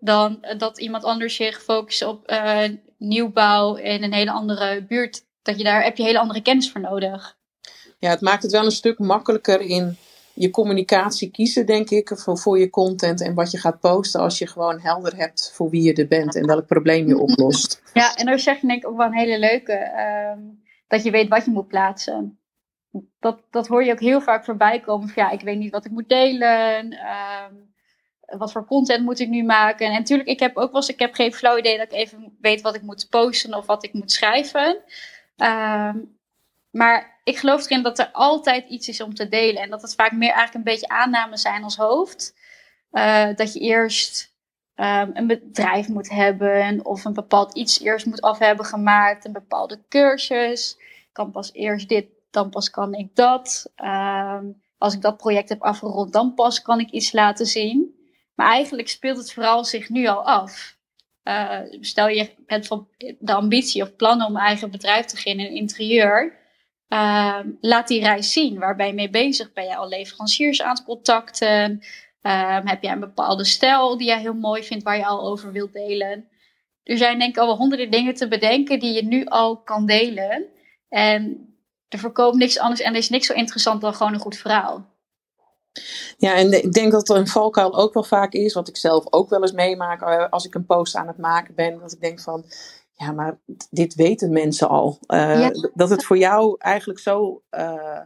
Dan 0.00 0.44
dat 0.58 0.78
iemand 0.78 1.04
anders 1.04 1.36
zich 1.36 1.62
focust 1.62 2.02
op 2.02 2.30
uh, 2.30 2.64
nieuwbouw 2.98 3.74
in 3.74 4.02
een 4.02 4.12
hele 4.12 4.30
andere 4.30 4.82
buurt. 4.82 5.24
Dat 5.42 5.58
je 5.58 5.64
daar 5.64 5.82
heb 5.82 5.96
je 5.96 6.02
hele 6.02 6.18
andere 6.18 6.42
kennis 6.42 6.70
voor 6.70 6.80
nodig 6.80 7.40
ja, 8.02 8.10
het 8.10 8.20
maakt 8.20 8.42
het 8.42 8.52
wel 8.52 8.64
een 8.64 8.70
stuk 8.70 8.98
makkelijker 8.98 9.60
in 9.60 9.96
je 10.34 10.50
communicatie 10.50 11.30
kiezen, 11.30 11.66
denk 11.66 11.90
ik, 11.90 12.12
voor, 12.14 12.38
voor 12.38 12.58
je 12.58 12.70
content 12.70 13.20
en 13.20 13.34
wat 13.34 13.50
je 13.50 13.58
gaat 13.58 13.80
posten 13.80 14.20
als 14.20 14.38
je 14.38 14.46
gewoon 14.46 14.80
helder 14.80 15.16
hebt 15.16 15.52
voor 15.54 15.70
wie 15.70 15.82
je 15.82 15.94
er 15.94 16.08
bent 16.08 16.36
en 16.36 16.46
welk 16.46 16.66
probleem 16.66 17.06
je 17.06 17.18
oplost. 17.18 17.82
Ja, 17.92 18.14
en 18.16 18.26
dan 18.26 18.38
zeg 18.38 18.60
je 18.60 18.66
denk 18.66 18.82
ik 18.82 18.88
ook 18.88 18.96
wel 18.96 19.06
een 19.06 19.18
hele 19.18 19.38
leuke, 19.38 19.92
um, 20.36 20.62
dat 20.88 21.02
je 21.02 21.10
weet 21.10 21.28
wat 21.28 21.44
je 21.44 21.50
moet 21.50 21.68
plaatsen. 21.68 22.38
Dat, 23.20 23.40
dat 23.50 23.66
hoor 23.66 23.84
je 23.84 23.92
ook 23.92 24.00
heel 24.00 24.20
vaak 24.20 24.44
voorbij 24.44 24.80
komen. 24.80 25.08
Van, 25.08 25.24
ja, 25.24 25.30
ik 25.30 25.40
weet 25.40 25.58
niet 25.58 25.72
wat 25.72 25.84
ik 25.84 25.90
moet 25.90 26.08
delen. 26.08 26.84
Um, 26.84 27.74
wat 28.38 28.52
voor 28.52 28.66
content 28.66 29.04
moet 29.04 29.20
ik 29.20 29.28
nu 29.28 29.42
maken? 29.44 29.86
En 29.86 29.92
natuurlijk, 29.92 30.28
ik 30.28 30.40
heb 30.40 30.56
ook 30.56 30.72
wel 30.72 30.80
eens, 30.80 30.90
ik 30.90 30.98
heb 30.98 31.14
geen 31.14 31.34
flauw 31.34 31.58
idee 31.58 31.78
dat 31.78 31.92
ik 31.92 31.98
even 31.98 32.36
weet 32.40 32.60
wat 32.60 32.74
ik 32.74 32.82
moet 32.82 33.06
posten 33.10 33.54
of 33.54 33.66
wat 33.66 33.84
ik 33.84 33.92
moet 33.92 34.12
schrijven. 34.12 34.78
Um, 35.36 36.18
maar 36.70 37.11
ik 37.24 37.38
geloof 37.38 37.64
erin 37.64 37.82
dat 37.82 37.98
er 37.98 38.10
altijd 38.12 38.68
iets 38.68 38.88
is 38.88 39.00
om 39.00 39.14
te 39.14 39.28
delen. 39.28 39.62
En 39.62 39.70
dat 39.70 39.82
het 39.82 39.94
vaak 39.94 40.12
meer 40.12 40.32
eigenlijk 40.32 40.54
een 40.54 40.72
beetje 40.72 40.88
aannames 40.88 41.42
zijn 41.42 41.62
als 41.62 41.76
hoofd. 41.76 42.34
Uh, 42.92 43.28
dat 43.34 43.52
je 43.52 43.60
eerst 43.60 44.34
um, 44.76 45.10
een 45.14 45.26
bedrijf 45.26 45.88
moet 45.88 46.10
hebben. 46.10 46.84
Of 46.84 47.04
een 47.04 47.14
bepaald 47.14 47.54
iets 47.54 47.80
eerst 47.80 48.06
moet 48.06 48.20
af 48.20 48.38
hebben 48.38 48.66
gemaakt. 48.66 49.24
Een 49.24 49.32
bepaalde 49.32 49.80
cursus. 49.88 50.78
Kan 51.12 51.30
pas 51.30 51.52
eerst 51.52 51.88
dit, 51.88 52.06
dan 52.30 52.50
pas 52.50 52.70
kan 52.70 52.94
ik 52.94 53.14
dat. 53.14 53.72
Um, 53.84 54.62
als 54.78 54.94
ik 54.94 55.00
dat 55.00 55.16
project 55.16 55.48
heb 55.48 55.62
afgerond, 55.62 56.12
dan 56.12 56.34
pas 56.34 56.62
kan 56.62 56.80
ik 56.80 56.90
iets 56.90 57.12
laten 57.12 57.46
zien. 57.46 58.00
Maar 58.34 58.50
eigenlijk 58.50 58.88
speelt 58.88 59.16
het 59.16 59.32
vooral 59.32 59.64
zich 59.64 59.88
nu 59.88 60.06
al 60.06 60.24
af. 60.24 60.76
Uh, 61.24 61.60
stel 61.80 62.08
je 62.08 62.30
hebt 62.46 62.66
van 62.66 62.88
de 63.18 63.34
ambitie 63.34 63.82
of 63.82 63.96
plannen 63.96 64.26
om 64.26 64.36
eigen 64.36 64.70
bedrijf 64.70 65.06
te 65.06 65.14
beginnen 65.14 65.46
in 65.46 65.54
interieur 65.54 66.40
Ehm, 66.92 67.48
laat 67.60 67.88
die 67.88 68.00
reis 68.02 68.32
zien. 68.32 68.58
Waar 68.58 68.76
ben 68.76 68.86
je 68.86 68.92
mee 68.92 69.10
bezig? 69.10 69.52
Ben 69.52 69.64
je 69.64 69.76
al 69.76 69.88
leveranciers 69.88 70.62
aan 70.62 70.74
het 70.74 70.84
contacten? 70.84 71.70
Um, 72.22 72.66
heb 72.66 72.82
jij 72.82 72.92
een 72.92 73.00
bepaalde 73.00 73.44
stijl 73.44 73.96
die 73.96 74.06
jij 74.06 74.20
heel 74.20 74.34
mooi 74.34 74.62
vindt, 74.64 74.84
waar 74.84 74.96
je 74.96 75.06
al 75.06 75.30
over 75.30 75.52
wilt 75.52 75.72
delen? 75.72 76.28
Er 76.82 76.96
zijn 76.96 77.18
denk 77.18 77.34
ik 77.34 77.40
al 77.40 77.46
wel 77.46 77.56
honderden 77.56 77.90
dingen 77.90 78.14
te 78.14 78.28
bedenken 78.28 78.78
die 78.78 78.92
je 78.92 79.04
nu 79.04 79.24
al 79.24 79.56
kan 79.56 79.86
delen. 79.86 80.46
En 80.88 81.54
er 81.88 81.98
verkoopt 81.98 82.36
niks 82.36 82.58
anders 82.58 82.80
en 82.80 82.92
er 82.92 82.98
is 82.98 83.10
niks 83.10 83.26
zo 83.26 83.32
interessant 83.32 83.80
dan 83.80 83.94
gewoon 83.94 84.14
een 84.14 84.20
goed 84.20 84.36
verhaal. 84.36 84.86
Ja, 86.16 86.34
en 86.34 86.64
ik 86.64 86.72
denk 86.72 86.92
dat 86.92 87.08
er 87.08 87.16
een 87.16 87.26
valkuil 87.26 87.74
ook 87.74 87.94
wel 87.94 88.04
vaak 88.04 88.32
is, 88.32 88.54
wat 88.54 88.68
ik 88.68 88.76
zelf 88.76 89.04
ook 89.12 89.30
wel 89.30 89.40
eens 89.40 89.52
meemaak 89.52 90.02
eh, 90.02 90.28
als 90.30 90.44
ik 90.44 90.54
een 90.54 90.66
post 90.66 90.96
aan 90.96 91.06
het 91.06 91.18
maken 91.18 91.54
ben. 91.54 91.78
Dat 91.78 91.92
ik 91.92 92.00
denk 92.00 92.20
van, 92.20 92.44
ja, 93.02 93.12
maar 93.12 93.38
dit 93.70 93.94
weten 93.94 94.32
mensen 94.32 94.68
al. 94.68 94.98
Uh, 95.06 95.48
Dat 95.74 95.90
het 95.90 96.04
voor 96.04 96.18
jou 96.18 96.56
eigenlijk 96.58 97.00
zo 97.00 97.42
uh, 97.50 98.00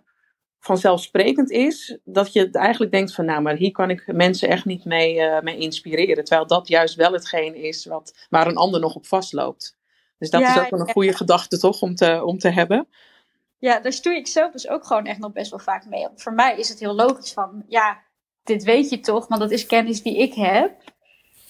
vanzelfsprekend 0.59 1.51
is, 1.51 1.99
dat 2.05 2.33
je 2.33 2.51
eigenlijk 2.51 2.93
denkt 2.93 3.15
van, 3.15 3.25
nou, 3.25 3.43
maar 3.43 3.57
hier 3.57 3.73
kan 3.73 3.91
ik 3.91 4.13
mensen 4.13 4.49
echt 4.49 4.65
niet 4.65 4.85
mee, 4.85 5.17
uh, 5.17 5.41
mee 5.41 5.59
inspireren. 5.59 6.25
Terwijl 6.25 6.47
dat 6.47 6.69
juist 6.69 6.95
wel 6.95 7.13
hetgeen 7.13 7.55
is 7.55 7.87
wat, 7.87 8.27
waar 8.31 8.47
een 8.47 8.57
ander 8.57 8.81
nog 8.81 8.95
op 8.95 9.07
vastloopt. 9.07 9.77
Dus 10.19 10.31
dat 10.31 10.41
is 10.41 10.59
ook 10.59 10.71
wel 10.71 10.81
een 10.81 10.93
goede 10.93 11.17
gedachte, 11.17 11.59
toch, 11.59 11.83
om 11.83 11.95
te, 11.95 12.25
om 12.25 12.39
te 12.39 12.49
hebben. 12.49 12.89
Ja, 13.59 13.81
daar 13.81 13.93
stoei 13.93 14.17
ik 14.17 14.27
zelf 14.27 14.53
dus 14.53 14.69
ook 14.69 14.87
gewoon 14.87 15.07
echt 15.07 15.19
nog 15.19 15.33
best 15.33 15.51
wel 15.51 15.59
vaak 15.59 15.87
mee 15.87 16.09
Voor 16.15 16.33
mij 16.33 16.59
is 16.59 16.69
het 16.69 16.79
heel 16.79 16.95
logisch 16.95 17.33
van, 17.33 17.65
ja, 17.69 18.03
dit 18.43 18.65
weet 18.65 18.91
je 18.91 19.01
toch, 19.01 19.29
want 19.29 19.41
dat 19.41 19.51
is 19.51 19.67
kennis 19.67 20.03
die 20.03 20.17
ik 20.17 20.35
heb. 20.35 20.83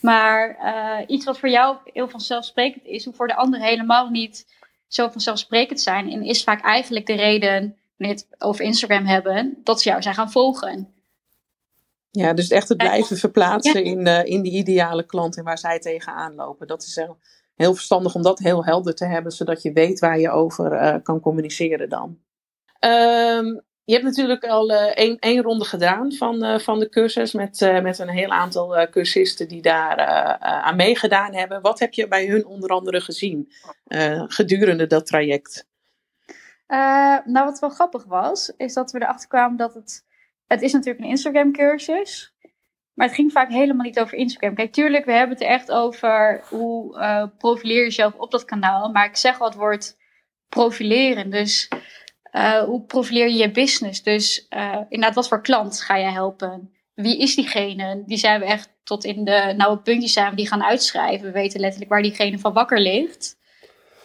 Maar 0.06 0.58
uh, 0.60 1.04
iets 1.06 1.25
wat 1.25 1.38
voor 1.38 1.48
jou 1.48 1.76
heel 1.84 2.08
vanzelfsprekend 2.08 2.84
is, 2.84 3.04
hoeft 3.04 3.16
voor 3.16 3.26
de 3.26 3.36
ander 3.36 3.60
helemaal 3.60 4.08
niet 4.08 4.46
zo 4.86 5.08
vanzelfsprekend 5.08 5.80
zijn. 5.80 6.10
En 6.10 6.22
is 6.22 6.44
vaak 6.44 6.62
eigenlijk 6.62 7.06
de 7.06 7.14
reden, 7.14 7.76
wanneer 7.96 8.16
het 8.16 8.26
over 8.38 8.64
Instagram 8.64 9.04
hebben, 9.04 9.60
dat 9.64 9.82
ze 9.82 9.88
jou 9.88 10.02
zijn 10.02 10.14
gaan 10.14 10.30
volgen. 10.30 10.94
Ja, 12.10 12.32
dus 12.32 12.48
echt 12.48 12.68
het 12.68 12.78
blijven 12.78 13.16
verplaatsen 13.16 13.84
in, 13.84 14.06
uh, 14.06 14.25
in 14.25 14.42
die 14.42 14.52
ideale 14.52 15.06
klant 15.06 15.36
en 15.36 15.44
waar 15.44 15.58
zij 15.58 15.78
tegenaan 15.78 16.34
lopen. 16.34 16.66
Dat 16.66 16.82
is 16.82 16.96
heel, 16.96 17.18
heel 17.54 17.75
verstandig 17.75 18.14
om 18.14 18.22
dat 18.22 18.38
heel 18.38 18.64
helder 18.64 18.94
te 18.94 19.04
hebben, 19.04 19.32
zodat 19.32 19.62
je 19.62 19.72
weet 19.72 19.98
waar 19.98 20.18
je 20.18 20.30
over 20.30 20.72
uh, 20.72 20.94
kan 21.02 21.20
communiceren 21.20 21.88
dan. 21.88 22.18
Um, 22.80 23.62
je 23.87 23.93
hebt 23.93 24.05
natuurlijk 24.05 24.45
al 24.45 24.71
uh, 24.71 24.97
één, 24.97 25.19
één 25.19 25.43
ronde 25.43 25.64
gedaan 25.64 26.12
van, 26.12 26.45
uh, 26.45 26.59
van 26.59 26.78
de 26.78 26.88
cursus 26.88 27.33
met, 27.33 27.61
uh, 27.61 27.81
met 27.81 27.99
een 27.99 28.09
heel 28.09 28.31
aantal 28.31 28.88
cursisten 28.90 29.49
die 29.49 29.62
daar 29.62 29.97
aan 30.40 30.76
meegedaan 30.76 31.35
hebben. 31.35 31.61
Wat 31.61 31.78
heb 31.78 31.93
je 31.93 32.09
bij 32.09 32.26
hun 32.26 32.47
onder 32.47 32.71
andere 32.71 33.00
gezien 33.00 33.52
gedurende 34.28 34.87
dat 34.87 35.07
traject? 35.07 35.66
nou, 37.25 37.45
wat 37.45 37.59
wel 37.59 37.71
grappig 37.71 38.05
was, 38.05 38.52
is 38.57 38.75
dat 38.75 38.90
we 38.90 39.02
erachter 39.02 39.28
kwamen 39.28 39.57
dat 39.57 39.75
het. 39.75 40.05
Het 40.47 40.62
is 40.62 40.73
natuurlijk 40.73 41.05
een 41.05 41.11
Instagram 41.11 41.52
cursus. 41.52 42.35
Maar 42.95 43.07
het 43.07 43.16
ging 43.16 43.33
vaak 43.33 43.50
helemaal 43.50 43.87
niet 43.87 44.00
over 44.00 44.19
Instagram. 44.19 44.55
Kijk, 44.55 44.73
tuurlijk, 44.73 45.05
we 45.05 45.12
hebben 45.12 45.37
het 45.37 45.45
er 45.47 45.52
echt 45.52 45.71
over 45.71 46.45
hoe 46.49 47.31
profileer 47.38 47.76
je 47.76 47.83
jezelf 47.83 48.14
op 48.14 48.31
dat 48.31 48.45
kanaal. 48.45 48.90
Maar 48.93 49.07
ik 49.07 49.16
zeg 49.16 49.38
het 49.38 49.55
woord 49.55 49.97
profileren. 50.49 51.31
Dus 51.31 51.69
uh, 52.33 52.59
hoe 52.59 52.83
profileer 52.83 53.28
je 53.28 53.37
je 53.37 53.50
business? 53.50 54.02
Dus 54.02 54.47
uh, 54.50 54.76
inderdaad, 54.88 55.14
wat 55.14 55.28
voor 55.28 55.42
klant 55.42 55.80
ga 55.80 55.97
je 55.97 56.11
helpen? 56.11 56.71
Wie 56.95 57.18
is 57.18 57.35
diegene? 57.35 58.02
Die 58.06 58.18
zijn 58.18 58.40
we 58.40 58.47
echt 58.47 58.75
tot 58.83 59.04
in 59.04 59.25
de 59.25 59.54
nauwe 59.56 59.78
puntjes 59.78 60.12
zijn 60.12 60.35
die 60.35 60.49
gaan 60.49 60.64
uitschrijven. 60.64 61.26
We 61.26 61.33
weten 61.33 61.61
letterlijk 61.61 61.90
waar 61.90 62.02
diegene 62.02 62.38
van 62.38 62.52
wakker 62.52 62.80
ligt. 62.80 63.37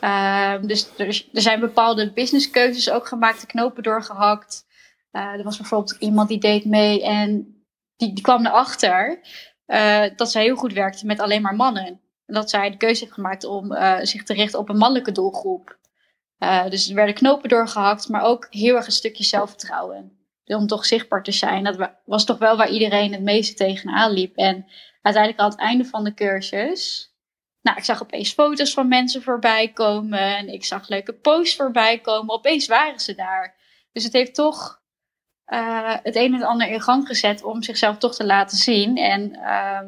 Uh, 0.02 0.54
dus 0.62 0.90
er, 0.98 1.24
zijn 1.32 1.60
bepaalde 1.60 2.14
businesskeuzes 2.14 2.90
ook 2.90 3.08
gemaakt, 3.08 3.42
de 3.42 3.48
knopen 3.48 3.84
doorgehakt. 3.84 4.66
er 5.12 5.44
was 5.44 5.58
bijvoorbeeld 5.58 5.96
iemand 6.00 6.30
die 6.30 6.40
deed 6.40 6.66
mee 6.66 7.04
en 7.04 7.56
die, 7.96 8.14
die 8.14 8.24
kwam 8.24 8.46
erachter 8.46 9.20
dat 10.16 10.32
zij 10.32 10.44
heel 10.44 10.56
goed 10.56 10.74
werkte 10.74 11.06
met 11.06 11.20
alleen 11.20 11.42
maar 11.42 11.56
mannen. 11.56 12.02
En 12.26 12.34
dat 12.34 12.50
zij 12.50 12.70
de 12.70 12.78
keuze 12.78 13.00
heeft 13.00 13.16
gemaakt 13.16 13.44
om 13.44 13.76
zich 14.02 14.24
te 14.24 14.34
richten 14.34 14.60
op 14.60 14.70
een 14.70 14.78
mannelijke 14.78 15.12
doelgroep. 15.12 15.80
Uh, 16.44 16.70
dus 16.70 16.90
er 16.90 16.96
werden 16.96 17.16
knopen 17.16 17.50
doorgehakt, 17.50 18.10
maar 18.10 18.22
ook 18.22 18.48
heel 18.50 18.76
erg 18.76 18.86
een 18.86 18.92
stukje 18.92 19.24
zelfvertrouwen. 19.24 20.16
Om 20.46 20.68
toch 20.68 20.86
zichtbaar 20.86 21.24
te 21.24 21.32
zijn. 21.32 21.64
Dat 21.64 21.92
was 22.06 22.26
toch 22.26 22.38
wel 22.38 22.58
waar 22.58 22.70
iedereen 22.70 23.12
het 23.12 23.22
meeste 23.22 23.54
tegenaan 23.54 24.12
liep. 24.12 24.36
En 24.36 24.66
uiteindelijk 25.02 25.44
aan 25.44 25.50
het 25.50 25.60
einde 25.60 25.86
van 25.86 26.04
de 26.04 26.14
cursus. 26.14 27.14
Nou, 27.62 27.78
ik 27.78 27.84
zag 27.84 28.02
opeens 28.02 28.34
foto's 28.34 28.74
van 28.74 28.88
mensen 28.88 29.22
voorbij 29.22 29.72
komen. 29.72 30.38
En 30.38 30.50
ik 30.50 30.66
zag 30.66 30.88
leuke 30.88 31.14
posts 31.14 31.56
voorbij 31.56 32.00
komen. 32.00 32.36
Opeens 32.36 32.68
waren 32.68 33.00
ze 33.00 33.16
daar. 33.16 33.56
Dus 33.92 34.04
het 34.04 34.14
heeft 34.14 34.36
toch 34.36 34.82
uh, 35.48 35.96
het 36.04 36.16
een 36.16 36.34
en 36.34 36.40
het 36.40 36.44
ander 36.44 36.68
in 36.68 36.82
gang 36.82 37.08
gezet 37.08 37.44
om 37.44 37.64
zichzelf 37.64 37.98
toch 37.98 38.16
te 38.16 38.26
laten 38.26 38.58
zien. 38.58 38.98
En 38.98 39.30
uh, 39.36 39.82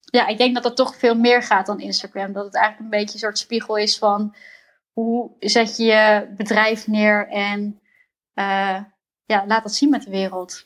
ja, 0.00 0.26
ik 0.26 0.38
denk 0.38 0.54
dat 0.54 0.64
het 0.64 0.76
toch 0.76 0.96
veel 0.96 1.14
meer 1.14 1.42
gaat 1.42 1.66
dan 1.66 1.80
Instagram. 1.80 2.32
Dat 2.32 2.44
het 2.44 2.54
eigenlijk 2.54 2.84
een 2.84 2.98
beetje 2.98 3.14
een 3.14 3.20
soort 3.20 3.38
spiegel 3.38 3.76
is 3.76 3.98
van 3.98 4.34
hoe 4.94 5.30
zet 5.38 5.76
je 5.76 5.84
je 5.84 6.34
bedrijf 6.36 6.86
neer 6.86 7.28
en 7.28 7.80
uh, 8.34 8.80
ja, 9.26 9.46
laat 9.46 9.62
dat 9.62 9.74
zien 9.74 9.90
met 9.90 10.02
de 10.02 10.10
wereld. 10.10 10.64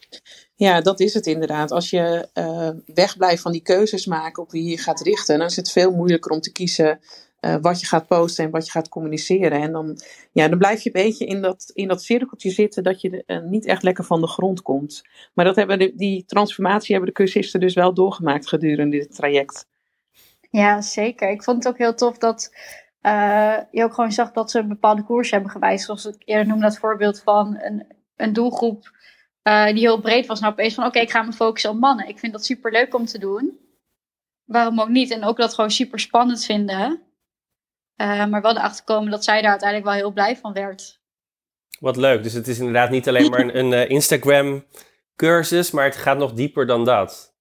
Ja, 0.55 0.81
dat 0.81 1.01
is 1.01 1.15
het 1.15 1.27
inderdaad. 1.27 1.71
Als 1.71 1.91
je 1.91 2.29
uh, 2.35 2.95
wegblijft 2.95 3.43
van 3.43 3.53
die 3.53 3.63
keuzes 3.63 4.07
maken 4.07 4.43
op 4.43 4.51
wie 4.51 4.71
je 4.71 4.79
gaat 4.79 5.01
richten, 5.01 5.39
dan 5.39 5.47
is 5.47 5.57
het 5.57 5.73
veel 5.73 5.91
moeilijker 5.91 6.31
om 6.31 6.41
te 6.41 6.53
kiezen 6.53 7.01
uh, 7.41 7.57
wat 7.61 7.81
je 7.81 7.87
gaat 7.87 8.07
posten 8.07 8.45
en 8.45 8.51
wat 8.51 8.65
je 8.65 8.71
gaat 8.71 8.89
communiceren. 8.89 9.61
En 9.61 9.73
dan, 9.73 10.01
ja, 10.33 10.49
dan 10.49 10.59
blijf 10.59 10.83
je 10.83 10.91
een 10.93 11.03
beetje 11.03 11.27
in 11.27 11.43
dat, 11.43 11.71
in 11.75 11.89
dat 11.89 12.03
cirkeltje 12.03 12.51
zitten 12.51 12.83
dat 12.83 13.01
je 13.01 13.25
niet 13.45 13.67
echt 13.67 13.83
lekker 13.83 14.05
van 14.05 14.21
de 14.21 14.27
grond 14.29 14.63
komt. 14.63 15.03
Maar 15.35 15.45
dat 15.45 15.57
hebben 15.57 15.79
de, 15.79 15.93
die 15.95 16.25
transformatie 16.25 16.95
hebben 16.95 17.15
de 17.15 17.23
cursisten 17.23 17.61
dus 17.61 17.75
wel 17.75 17.95
doorgemaakt 17.95 18.49
gedurende 18.49 18.99
dit 18.99 19.15
traject. 19.15 19.67
Ja, 20.51 20.81
zeker. 20.81 21.31
Ik 21.31 21.43
vond 21.43 21.65
het 21.65 21.73
ook 21.73 21.79
heel 21.79 21.95
tof 21.95 22.19
dat 22.19 22.53
uh, 23.09 23.57
je 23.71 23.85
ook 23.85 23.95
gewoon 23.95 24.13
zag 24.13 24.33
dat 24.33 24.51
ze 24.51 24.59
een 24.59 24.69
bepaalde 24.69 25.05
koers 25.05 25.31
hebben 25.31 25.51
gewijzigd. 25.51 26.01
Zoals 26.01 26.17
ik 26.17 26.23
eerder 26.25 26.47
noemde 26.47 26.63
dat 26.63 26.79
voorbeeld 26.79 27.23
van 27.23 27.59
een, 27.61 27.87
een 28.17 28.33
doelgroep 28.33 28.91
uh, 29.43 29.67
die 29.67 29.79
heel 29.79 30.01
breed 30.01 30.27
was. 30.27 30.41
Nou 30.41 30.53
opeens 30.53 30.75
van 30.75 30.85
oké, 30.85 30.93
okay, 30.93 31.07
ik 31.07 31.15
ga 31.15 31.23
me 31.23 31.33
focussen 31.33 31.71
op 31.71 31.79
mannen. 31.79 32.09
Ik 32.09 32.19
vind 32.19 32.33
dat 32.33 32.45
super 32.45 32.73
leuk 32.73 32.95
om 32.95 33.05
te 33.05 33.19
doen. 33.19 33.59
Waarom 34.45 34.81
ook 34.81 34.89
niet? 34.89 35.11
En 35.11 35.25
ook 35.25 35.37
dat 35.37 35.55
gewoon 35.55 35.71
super 35.71 36.01
spannend 36.01 36.45
vinden. 36.45 37.03
Uh, 37.97 38.27
maar 38.27 38.43
wel 38.43 38.57
erachter 38.57 38.85
komen 38.85 39.11
dat 39.11 39.25
zij 39.25 39.41
daar 39.41 39.51
uiteindelijk 39.51 39.91
wel 39.91 39.99
heel 39.99 40.13
blij 40.13 40.37
van 40.37 40.53
werd. 40.53 41.01
Wat 41.81 41.97
leuk. 41.97 42.23
Dus 42.23 42.33
het 42.33 42.49
is 42.49 42.59
inderdaad 42.59 42.91
niet 42.91 43.09
alleen 43.09 43.31
maar 43.31 43.41
een, 43.41 43.73
een 43.73 43.89
Instagram 43.89 44.65
cursus, 45.17 45.71
maar 45.71 45.85
het 45.85 45.97
gaat 45.97 46.19
nog 46.19 46.33
dieper 46.33 46.67
dan 46.67 46.85
dat. 46.85 47.37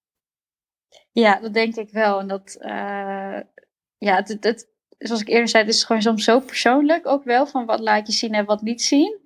Ja, 1.12 1.40
dat 1.40 1.54
denk 1.54 1.76
ik 1.76 1.90
wel. 1.92 2.20
En 2.20 2.28
dat, 2.28 2.58
ja, 3.98 4.16
het, 4.16 4.38
het, 4.40 4.77
zoals 4.98 5.22
ik 5.22 5.28
eerder 5.28 5.48
zei, 5.48 5.64
het 5.64 5.74
is 5.74 5.84
gewoon 5.84 6.02
soms 6.02 6.24
zo 6.24 6.40
persoonlijk 6.40 7.08
ook 7.08 7.24
wel. 7.24 7.46
Van 7.48 7.66
wat 7.66 7.80
laat 7.80 8.08
je 8.08 8.14
zien 8.14 8.34
en 8.34 8.46
wat 8.46 8.62
niet 8.62 8.82
zien. 8.82 9.20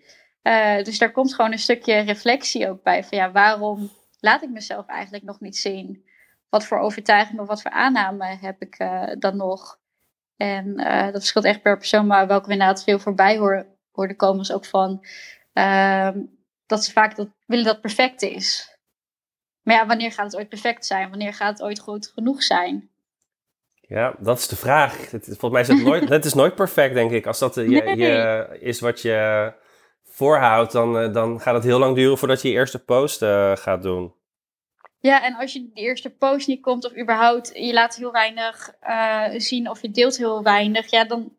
Uh, 0.44 0.84
dus 0.84 0.98
daar 0.98 1.12
komt 1.12 1.34
gewoon 1.34 1.52
een 1.52 1.60
stukje 1.60 2.00
reflectie 2.00 2.70
ook 2.70 2.84
bij. 2.84 3.04
Van 3.04 3.18
ja, 3.18 3.32
waarom 3.32 3.92
laat 4.20 4.44
ik 4.44 4.50
mezelf 4.50 4.86
eigenlijk 4.86 5.24
nog 5.24 5.40
niet 5.40 5.58
zien? 5.58 6.06
Wat 6.50 6.66
voor 6.66 6.80
overtuiging 6.80 7.40
of 7.40 7.48
wat 7.48 7.62
voor 7.62 7.72
aanname 7.72 8.38
heb 8.42 8.62
ik 8.62 8.80
uh, 8.80 9.12
dan 9.20 9.38
nog? 9.38 9.80
En 10.38 10.80
uh, 10.80 11.04
dat 11.04 11.14
verschilt 11.14 11.46
echt 11.46 11.62
per 11.62 11.78
persoon. 11.78 12.08
Maar 12.08 12.28
welke 12.28 12.46
we 12.46 12.52
inderdaad 12.52 12.84
veel 12.84 13.00
voorbij 13.00 13.38
horen, 13.38 13.78
hoorden 13.92 14.16
komen 14.16 14.42
is 14.42 14.52
ook 14.52 14.66
van... 14.66 15.06
Ehm, 15.54 16.20
dat 16.66 16.84
ze 16.84 16.92
vaak 16.92 17.16
dat, 17.16 17.30
willen 17.46 17.66
dat 17.66 17.82
perfect 17.82 18.22
is. 18.22 18.78
Maar 19.62 19.76
ja, 19.76 19.86
wanneer 19.86 20.12
gaat 20.12 20.26
het 20.26 20.36
ooit 20.36 20.50
perfect 20.50 20.86
zijn? 20.86 21.10
Wanneer 21.10 21.34
gaat 21.34 21.58
het 21.58 21.68
ooit 21.68 21.80
goed 21.80 22.08
genoeg 22.08 22.44
zijn? 22.44 22.91
Ja, 23.92 24.14
dat 24.20 24.38
is 24.38 24.48
de 24.48 24.56
vraag. 24.56 25.12
Het, 25.12 25.26
volgens 25.26 25.52
mij 25.52 25.62
is 25.62 25.68
het 25.68 25.84
nooit, 25.90 26.10
het 26.10 26.26
is 26.26 26.34
nooit 26.34 26.56
perfect, 26.56 26.94
denk 26.94 27.12
ik. 27.12 27.26
Als 27.26 27.40
dat 27.40 27.56
je, 27.56 27.70
je 27.96 28.48
is 28.60 28.80
wat 28.80 29.02
je 29.02 29.54
voorhoudt, 30.04 30.72
dan, 30.72 31.00
eh, 31.00 31.14
dan 31.14 31.42
gaat 31.42 31.54
het 31.54 31.64
heel 31.64 31.80
lang 31.80 31.96
duren 31.96 32.18
voordat 32.18 32.42
je 32.42 32.48
je 32.48 32.54
eerste 32.54 32.84
post 32.84 33.22
uh, 33.22 33.56
gaat 33.56 33.82
doen. 33.82 34.14
Ja, 35.00 35.24
en 35.24 35.36
als 35.36 35.54
je 35.54 35.60
die 35.60 35.84
eerste 35.84 36.10
post 36.10 36.48
niet 36.48 36.62
komt, 36.62 36.86
of 36.86 36.98
überhaupt 36.98 37.52
je 37.54 37.74
laat 37.74 37.96
heel 37.96 38.12
weinig 38.12 38.74
uh, 38.84 39.28
zien 39.38 39.70
of 39.70 39.82
je 39.82 39.92
deelt 39.92 40.18
heel 40.18 40.44
weinig, 40.44 40.92
ja, 40.92 41.04
dan 41.06 41.36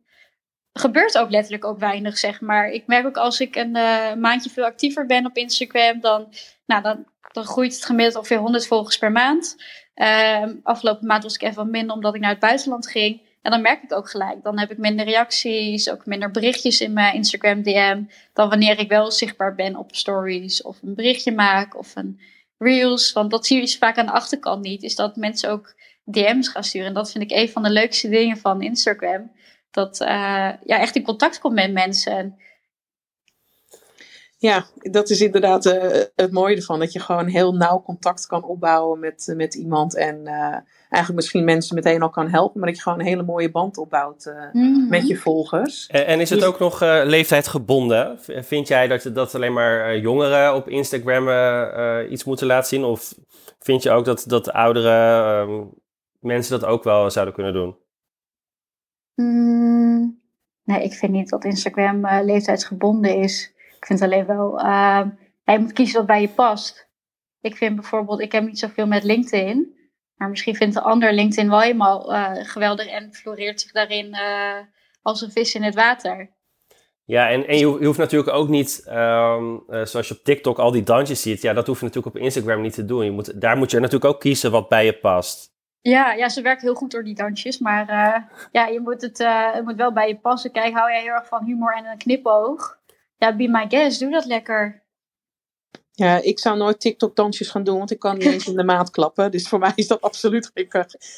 gebeurt 0.73 1.19
ook 1.19 1.31
letterlijk 1.31 1.65
ook 1.65 1.79
weinig, 1.79 2.19
zeg 2.19 2.41
maar. 2.41 2.69
Ik 2.69 2.87
merk 2.87 3.07
ook 3.07 3.17
als 3.17 3.41
ik 3.41 3.57
een 3.57 3.77
uh, 3.77 4.15
maandje 4.15 4.51
veel 4.51 4.65
actiever 4.65 5.07
ben 5.07 5.27
op 5.27 5.37
Instagram, 5.37 6.01
dan, 6.01 6.33
nou, 6.67 6.83
dan, 6.83 7.07
dan 7.33 7.45
groeit 7.45 7.75
het 7.75 7.85
gemiddeld 7.85 8.17
ongeveer 8.17 8.39
100 8.39 8.67
volgers 8.67 8.99
per 8.99 9.13
maand. 9.13 9.57
Um, 9.95 10.61
afgelopen 10.63 11.07
maand 11.07 11.23
was 11.23 11.35
ik 11.35 11.43
even 11.43 11.57
wat 11.57 11.67
minder 11.67 11.97
omdat 11.97 12.15
ik 12.15 12.21
naar 12.21 12.31
het 12.31 12.39
buitenland 12.39 12.89
ging. 12.89 13.31
En 13.43 13.51
dan 13.51 13.63
merk 13.63 13.83
ik 13.83 13.93
ook 13.93 14.11
gelijk. 14.11 14.43
Dan 14.43 14.59
heb 14.59 14.71
ik 14.71 14.79
minder 14.79 15.05
reacties, 15.05 15.91
ook 15.91 16.07
minder 16.07 16.31
berichtjes 16.31 16.81
in 16.81 16.93
mijn 16.93 17.15
Instagram 17.15 17.63
DM. 17.63 18.03
Dan 18.33 18.49
wanneer 18.49 18.79
ik 18.79 18.89
wel 18.89 19.11
zichtbaar 19.11 19.55
ben 19.55 19.77
op 19.77 19.95
stories 19.95 20.63
of 20.63 20.83
een 20.83 20.95
berichtje 20.95 21.33
maak 21.33 21.79
of 21.79 21.97
een 21.97 22.21
reels. 22.59 23.13
Want 23.13 23.31
dat 23.31 23.47
zie 23.47 23.57
je 23.57 23.63
dus 23.63 23.79
vaak 23.79 23.99
aan 23.99 24.07
de 24.07 24.13
achterkant 24.13 24.63
niet. 24.63 24.83
Is 24.83 24.95
dat 24.95 25.17
mensen 25.17 25.51
ook 25.51 25.75
DM's 26.05 26.49
gaan 26.49 26.65
sturen. 26.65 26.87
En 26.87 26.95
dat 26.95 27.13
vind 27.13 27.31
ik 27.31 27.39
een 27.39 27.49
van 27.49 27.63
de 27.63 27.71
leukste 27.71 28.09
dingen 28.09 28.37
van 28.37 28.63
Instagram. 28.63 29.33
Dat 29.71 30.01
uh, 30.01 30.09
ja, 30.65 30.79
echt 30.79 30.97
in 30.97 31.03
contact 31.03 31.39
komt 31.39 31.55
met 31.55 31.73
mensen. 31.73 32.37
Ja, 34.43 34.67
dat 34.75 35.11
is 35.11 35.21
inderdaad 35.21 35.67
uh, 35.67 36.03
het 36.15 36.33
mooie 36.33 36.57
ervan. 36.57 36.79
Dat 36.79 36.93
je 36.93 37.01
gewoon 37.01 37.27
heel 37.27 37.55
nauw 37.55 37.83
contact 37.83 38.27
kan 38.27 38.45
opbouwen 38.45 38.99
met, 38.99 39.33
met 39.37 39.55
iemand. 39.55 39.97
En 39.97 40.21
uh, 40.25 40.57
eigenlijk 40.89 41.15
misschien 41.15 41.45
mensen 41.45 41.75
meteen 41.75 42.03
al 42.03 42.11
kan 42.11 42.29
helpen. 42.29 42.61
Maar 42.61 42.69
dat 42.69 42.77
je 42.77 42.83
gewoon 42.83 43.01
een 43.01 43.07
hele 43.07 43.23
mooie 43.23 43.51
band 43.51 43.79
opbouwt 43.79 44.33
mm 44.53 44.63
-hmm. 44.63 44.89
met 44.89 45.07
je 45.07 45.17
volgers. 45.17 45.87
En, 45.87 46.07
en 46.07 46.21
is 46.21 46.31
het 46.31 46.39
dus 46.39 46.49
ook 46.49 46.59
nog 46.59 46.81
leeftijdgebonden? 47.05 48.19
Vind 48.21 48.69
jij 48.69 48.89
dat, 48.89 49.11
dat 49.13 49.35
alleen 49.35 49.53
maar 49.53 49.99
jongeren 49.99 50.55
op 50.55 50.69
Instagram 50.69 51.29
iets 52.11 52.25
moeten 52.25 52.47
laten 52.47 52.69
zien? 52.69 52.85
Of 52.85 53.15
vind 53.59 53.83
je 53.83 53.91
ook 53.91 54.05
dat, 54.05 54.25
dat 54.27 54.53
oudere 54.53 55.47
mensen 56.21 56.61
dat 56.61 56.69
ook 56.69 56.85
wel 56.85 57.11
zouden 57.11 57.35
kunnen 57.35 57.53
doen? 57.53 57.77
Mm, 59.15 60.21
nee, 60.65 60.83
ik 60.83 60.93
vind 60.93 61.13
niet 61.13 61.29
dat 61.29 61.45
Instagram 61.45 62.07
leeftijdsgebonden 62.25 63.17
is. 63.17 63.52
Ik 63.83 63.89
vind 63.89 64.03
alleen 64.03 64.27
wel, 64.27 64.65
uh, 64.65 65.03
je 65.45 65.59
moet 65.59 65.73
kiezen 65.73 65.97
wat 65.97 66.07
bij 66.07 66.21
je 66.21 66.29
past. 66.29 66.91
Ik 67.41 67.57
vind 67.57 67.75
bijvoorbeeld, 67.75 68.21
ik 68.21 68.33
heb 68.33 68.45
niet 68.45 68.59
zoveel 68.59 68.87
met 68.87 69.03
LinkedIn. 69.05 69.81
Maar 70.17 70.29
misschien 70.29 70.55
vindt 70.55 70.75
de 70.75 70.81
ander 70.81 71.13
LinkedIn 71.13 71.51
wel 71.51 71.61
helemaal 71.61 72.13
uh, 72.13 72.31
geweldig 72.33 72.87
en 72.87 73.15
floreert 73.15 73.61
zich 73.61 73.73
daarin 73.73 74.07
uh, 74.07 74.59
als 75.03 75.21
een 75.21 75.31
vis 75.31 75.55
in 75.55 75.63
het 75.63 75.75
water. 75.75 76.37
Ja, 77.05 77.29
en, 77.29 77.47
en 77.47 77.59
je, 77.59 77.77
je 77.81 77.87
hoeft 77.87 77.99
natuurlijk 77.99 78.33
ook 78.33 78.49
niet, 78.49 78.87
um, 78.89 79.65
uh, 79.69 79.85
zoals 79.85 80.09
je 80.09 80.15
op 80.15 80.25
TikTok 80.25 80.59
al 80.59 80.71
die 80.71 80.83
dansjes 80.83 81.23
ziet, 81.23 81.43
ja, 81.43 81.53
dat 81.53 81.67
hoef 81.67 81.79
je 81.79 81.85
natuurlijk 81.87 82.17
op 82.17 82.23
Instagram 82.23 82.61
niet 82.61 82.75
te 82.75 82.85
doen. 82.85 83.05
Je 83.05 83.11
moet, 83.11 83.41
daar 83.41 83.57
moet 83.57 83.71
je 83.71 83.77
natuurlijk 83.77 84.15
ook 84.15 84.21
kiezen 84.21 84.51
wat 84.51 84.69
bij 84.69 84.85
je 84.85 84.99
past. 84.99 85.51
Ja, 85.81 86.13
ja, 86.13 86.29
ze 86.29 86.43
werkt 86.43 86.63
heel 86.63 86.75
goed 86.75 86.91
door 86.91 87.05
die 87.05 87.15
dansjes. 87.15 87.59
Maar 87.59 87.87
ja, 88.53 88.67
je 88.67 88.81
moet 88.81 89.03
het, 89.03 89.19
het 89.53 89.65
moet 89.65 89.77
wel 89.77 89.93
bij 89.93 90.09
je 90.09 90.19
passen. 90.19 90.53
Kijk, 90.53 90.75
hou 90.75 90.91
jij 90.91 91.03
heel 91.03 91.13
erg 91.13 91.27
van 91.27 91.45
humor 91.45 91.75
en 91.77 91.85
een 91.85 91.99
knipoog? 91.99 92.81
Ja, 93.23 93.37
be 93.37 93.49
my 93.49 93.65
guest. 93.69 94.01
Doe 94.01 94.11
dat 94.11 94.25
lekker. 94.25 94.83
Ja, 95.93 96.23
ik 96.23 96.39
zou 96.39 96.57
nooit 96.57 96.81
TikTok-dansjes 96.81 97.49
gaan 97.49 97.65
doen, 97.65 97.79
want 97.79 97.91
ik 97.91 97.99
kan 97.99 98.19
niet 98.19 98.27
eens 98.27 98.47
in 98.47 98.57
de 98.57 98.65
maat 98.65 98.91
klappen. 98.91 99.31
Dus 99.31 99.49
voor 99.49 99.59
mij 99.59 99.73
is 99.75 99.87
dat 99.87 100.01
absoluut 100.01 100.51
geen, 100.55 100.69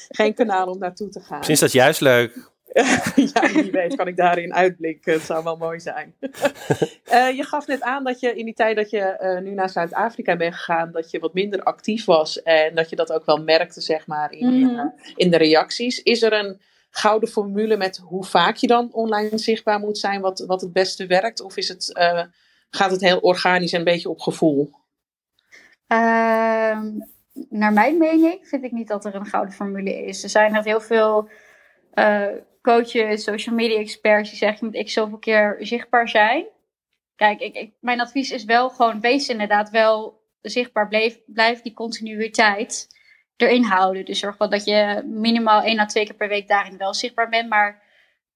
geen 0.08 0.34
kanaal 0.34 0.66
om 0.66 0.78
naartoe 0.78 1.08
te 1.08 1.20
gaan. 1.20 1.37
Misschien 1.37 1.54
is 1.54 1.61
dat 1.61 1.73
juist 1.73 2.00
leuk. 2.00 2.52
ja, 3.32 3.52
wie 3.52 3.70
weet 3.70 3.96
kan 3.96 4.06
ik 4.06 4.16
daarin 4.16 4.54
uitblinken. 4.54 5.12
Het 5.12 5.23
zou 5.23 5.44
wel 5.44 5.56
mooi 5.56 5.80
zijn. 5.80 6.14
uh, 6.20 7.30
je 7.38 7.44
gaf 7.44 7.66
net 7.66 7.82
aan 7.82 8.04
dat 8.04 8.20
je 8.20 8.34
in 8.34 8.44
die 8.44 8.54
tijd 8.54 8.76
dat 8.76 8.90
je 8.90 9.18
uh, 9.20 9.40
nu 9.40 9.54
naar 9.54 9.70
Zuid-Afrika 9.70 10.37
bent 10.37 10.54
gegaan, 10.54 10.92
dat 10.92 11.11
je 11.11 11.18
wat 11.18 11.34
minder 11.34 11.62
actief 11.62 12.04
was. 12.04 12.42
En 12.42 12.75
dat 12.75 12.90
je 12.90 12.96
dat 12.96 13.12
ook 13.12 13.25
wel 13.25 13.42
merkte, 13.42 13.80
zeg 13.80 14.06
maar, 14.06 14.32
in, 14.32 14.54
mm. 14.54 14.70
uh, 14.70 14.84
in 15.14 15.30
de 15.30 15.37
reacties. 15.37 16.02
Is 16.02 16.23
er 16.23 16.32
een 16.32 16.61
gouden 16.96 17.28
formule 17.28 17.76
met 17.76 17.96
hoe 17.96 18.24
vaak 18.24 18.56
je 18.56 18.66
dan 18.66 18.92
online 18.92 19.38
zichtbaar 19.38 19.78
moet 19.78 19.98
zijn, 19.98 20.20
wat, 20.20 20.44
wat 20.46 20.60
het 20.60 20.72
beste 20.72 21.06
werkt? 21.06 21.40
Of 21.40 21.56
is 21.56 21.68
het, 21.68 21.90
gaat 22.70 22.90
het 22.90 23.00
heel 23.00 23.18
organisch 23.18 23.72
en 23.72 23.78
een 23.78 23.84
beetje 23.84 24.08
op 24.08 24.20
gevoel? 24.20 24.70
Ehm, 25.86 26.90
naar 27.48 27.72
mijn 27.72 27.98
mening 27.98 28.48
vind 28.48 28.64
ik 28.64 28.72
niet 28.72 28.88
dat 28.88 29.04
er 29.04 29.14
een 29.14 29.26
gouden 29.26 29.54
formule 29.54 30.04
is. 30.04 30.22
Er 30.22 30.28
zijn 30.28 30.54
er 30.54 30.64
heel 30.64 30.80
veel 30.80 31.28
coaches, 32.62 33.24
social 33.24 33.54
media 33.54 33.78
experts 33.78 34.28
die 34.28 34.38
zeggen, 34.38 34.58
je 34.58 34.64
moet 34.64 34.80
ik 34.80 34.90
zoveel 34.90 35.18
keer 35.18 35.56
zichtbaar 35.60 36.08
zijn. 36.08 36.46
Kijk, 37.16 37.40
ik, 37.40 37.54
ik, 37.54 37.72
mijn 37.80 38.00
advies 38.00 38.30
is 38.30 38.44
wel 38.44 38.70
gewoon, 38.70 39.00
wees 39.00 39.28
inderdaad 39.28 39.70
wel 39.70 40.22
zichtbaar, 40.40 40.88
blijf 41.26 41.62
die 41.62 41.74
continuïteit 41.74 42.88
erin 43.36 43.62
houden. 43.62 44.04
Dus 44.04 44.18
zorg 44.18 44.36
wel 44.36 44.50
dat 44.50 44.64
je 44.64 45.02
minimaal 45.06 45.62
één 45.62 45.78
à 45.78 45.86
twee 45.86 46.04
keer 46.04 46.14
per 46.14 46.28
week 46.28 46.48
daarin 46.48 46.76
wel 46.76 46.94
zichtbaar 46.94 47.28
bent, 47.28 47.48
maar 47.48 47.82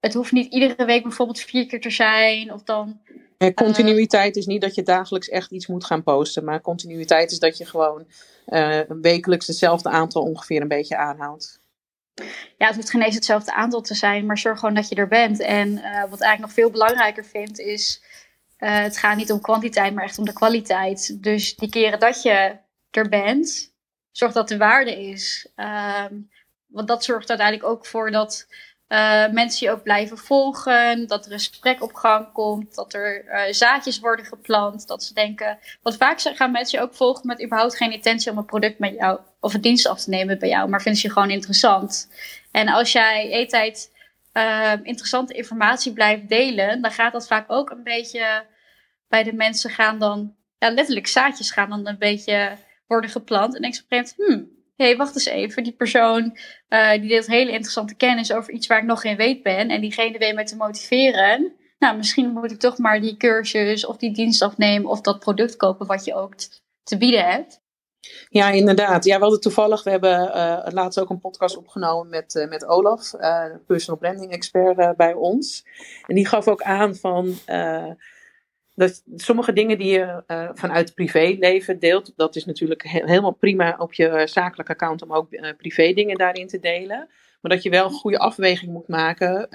het 0.00 0.14
hoeft 0.14 0.32
niet 0.32 0.52
iedere 0.52 0.84
week 0.84 1.02
bijvoorbeeld 1.02 1.40
vier 1.40 1.66
keer 1.66 1.80
te 1.80 1.90
zijn 1.90 2.52
of 2.52 2.62
dan... 2.62 3.00
En 3.38 3.54
continuïteit 3.54 4.36
is 4.36 4.46
niet 4.46 4.60
dat 4.60 4.74
je 4.74 4.82
dagelijks 4.82 5.28
echt 5.28 5.50
iets 5.50 5.66
moet 5.66 5.84
gaan 5.84 6.02
posten, 6.02 6.44
maar 6.44 6.60
continuïteit 6.60 7.30
is 7.30 7.38
dat 7.38 7.58
je 7.58 7.66
gewoon 7.66 8.06
uh, 8.46 8.80
wekelijks 8.88 9.46
hetzelfde 9.46 9.88
aantal 9.88 10.22
ongeveer 10.22 10.60
een 10.60 10.68
beetje 10.68 10.96
aanhoudt 10.96 11.60
ja, 12.56 12.66
het 12.66 12.74
hoeft 12.74 12.90
geen 12.90 13.02
eens 13.02 13.14
hetzelfde 13.14 13.54
aantal 13.54 13.80
te 13.80 13.94
zijn, 13.94 14.26
maar 14.26 14.38
zorg 14.38 14.58
gewoon 14.58 14.74
dat 14.74 14.88
je 14.88 14.94
er 14.94 15.08
bent. 15.08 15.40
En 15.40 15.68
uh, 15.68 16.00
wat 16.00 16.20
eigenlijk 16.20 16.38
nog 16.40 16.52
veel 16.52 16.70
belangrijker 16.70 17.24
vind, 17.24 17.58
is 17.58 18.02
uh, 18.58 18.78
het 18.78 18.98
gaat 18.98 19.16
niet 19.16 19.32
om 19.32 19.40
kwantiteit, 19.40 19.94
maar 19.94 20.04
echt 20.04 20.18
om 20.18 20.24
de 20.24 20.32
kwaliteit. 20.32 21.22
Dus 21.22 21.56
die 21.56 21.68
keren 21.68 21.98
dat 21.98 22.22
je 22.22 22.56
er 22.90 23.08
bent, 23.08 23.74
zorg 24.18 24.32
dat 24.32 24.48
de 24.48 24.56
waarde 24.56 25.08
is. 25.08 25.48
Um, 25.56 26.30
want 26.66 26.88
dat 26.88 27.04
zorgt 27.04 27.28
uiteindelijk 27.28 27.68
ook 27.68 27.86
voor 27.86 28.10
dat 28.10 28.46
uh, 28.88 29.28
mensen 29.28 29.66
je 29.66 29.72
ook 29.72 29.82
blijven 29.82 30.18
volgen, 30.18 31.06
dat 31.06 31.26
er 31.26 31.32
een 31.32 31.38
gesprek 31.38 31.82
op 31.82 31.94
gang 31.94 32.32
komt, 32.32 32.74
dat 32.74 32.94
er 32.94 33.24
uh, 33.24 33.52
zaadjes 33.52 33.98
worden 33.98 34.24
geplant, 34.24 34.86
dat 34.86 35.04
ze 35.04 35.14
denken. 35.14 35.58
Want 35.82 35.96
vaak 35.96 36.20
gaan 36.20 36.50
mensen 36.50 36.78
je 36.78 36.84
ook 36.84 36.94
volgen 36.94 37.26
met 37.26 37.42
überhaupt 37.42 37.76
geen 37.76 37.92
intentie 37.92 38.30
om 38.30 38.38
een 38.38 38.44
product 38.44 38.78
met 38.78 38.94
jou 38.94 39.20
of 39.40 39.54
een 39.54 39.60
dienst 39.60 39.86
af 39.86 40.00
te 40.00 40.10
nemen 40.10 40.38
bij 40.38 40.48
jou, 40.48 40.68
maar 40.68 40.82
vinden 40.82 41.00
ze 41.00 41.06
je 41.06 41.12
gewoon 41.12 41.30
interessant. 41.30 42.10
En 42.50 42.68
als 42.68 42.92
jij 42.92 43.30
eetijd 43.30 43.92
uh, 44.32 44.72
interessante 44.82 45.34
informatie 45.34 45.92
blijft 45.92 46.28
delen, 46.28 46.82
dan 46.82 46.90
gaat 46.90 47.12
dat 47.12 47.26
vaak 47.26 47.50
ook 47.50 47.70
een 47.70 47.82
beetje 47.82 48.44
bij 49.08 49.22
de 49.22 49.32
mensen 49.32 49.70
gaan 49.70 49.98
dan, 49.98 50.34
ja, 50.58 50.70
letterlijk 50.70 51.06
zaadjes 51.06 51.50
gaan 51.50 51.70
dan 51.70 51.86
een 51.86 51.98
beetje 51.98 52.56
worden 52.88 53.10
geplant. 53.10 53.54
En 53.54 53.62
denk 53.62 53.74
je 53.74 53.80
op 53.80 53.92
een 53.92 53.98
gegeven 53.98 54.24
moment, 54.24 54.46
hmm, 54.46 54.56
hé, 54.76 54.84
hey, 54.84 54.96
wacht 54.96 55.14
eens 55.14 55.26
even, 55.26 55.62
die 55.62 55.76
persoon 55.76 56.36
uh, 56.68 56.90
die 56.90 57.08
deelt 57.08 57.26
hele 57.26 57.50
interessante 57.50 57.94
kennis 57.94 58.32
over 58.32 58.52
iets 58.52 58.66
waar 58.66 58.78
ik 58.78 58.84
nog 58.84 59.00
geen 59.00 59.16
weet 59.16 59.42
ben. 59.42 59.68
En 59.68 59.80
diegene 59.80 60.18
weet 60.18 60.34
me 60.34 60.44
te 60.44 60.56
motiveren. 60.56 61.52
Nou, 61.78 61.96
misschien 61.96 62.32
moet 62.32 62.50
ik 62.50 62.58
toch 62.58 62.78
maar 62.78 63.00
die 63.00 63.16
cursus 63.16 63.86
of 63.86 63.96
die 63.96 64.14
dienst 64.14 64.42
afnemen 64.42 64.90
of 64.90 65.00
dat 65.00 65.18
product 65.18 65.56
kopen 65.56 65.86
wat 65.86 66.04
je 66.04 66.14
ook 66.14 66.34
te 66.82 66.96
bieden 66.96 67.24
hebt. 67.24 67.60
Ja, 68.28 68.50
inderdaad. 68.50 69.04
Ja, 69.04 69.16
we 69.16 69.22
hadden 69.22 69.40
toevallig, 69.40 69.82
we 69.82 69.90
hebben 69.90 70.20
uh, 70.20 70.66
laatst 70.68 71.00
ook 71.00 71.10
een 71.10 71.20
podcast 71.20 71.56
opgenomen 71.56 72.08
met, 72.08 72.34
uh, 72.34 72.48
met 72.48 72.66
Olaf, 72.66 73.10
personal 73.66 73.98
branding 74.00 74.32
expert 74.32 74.96
bij 74.96 75.12
ons. 75.12 75.64
En 76.06 76.14
die 76.14 76.26
gaf 76.26 76.48
ook 76.48 76.62
aan 76.62 76.94
van 76.94 77.38
dat 78.78 79.02
sommige 79.16 79.52
dingen 79.52 79.78
die 79.78 79.90
je 79.90 80.22
uh, 80.26 80.48
vanuit 80.54 80.94
privéleven 80.94 81.78
deelt, 81.78 82.12
dat 82.16 82.36
is 82.36 82.44
natuurlijk 82.44 82.82
helemaal 82.82 83.32
prima 83.32 83.76
op 83.78 83.92
je 83.92 84.22
zakelijke 84.24 84.72
account 84.72 85.02
om 85.02 85.12
ook 85.12 85.32
uh, 85.32 85.48
privé 85.56 85.92
dingen 85.92 86.18
daarin 86.18 86.46
te 86.46 86.58
delen. 86.58 87.08
Maar 87.40 87.50
dat 87.52 87.62
je 87.62 87.70
wel 87.70 87.84
een 87.84 87.90
goede 87.90 88.18
afweging 88.18 88.72
moet 88.72 88.88
maken 88.88 89.48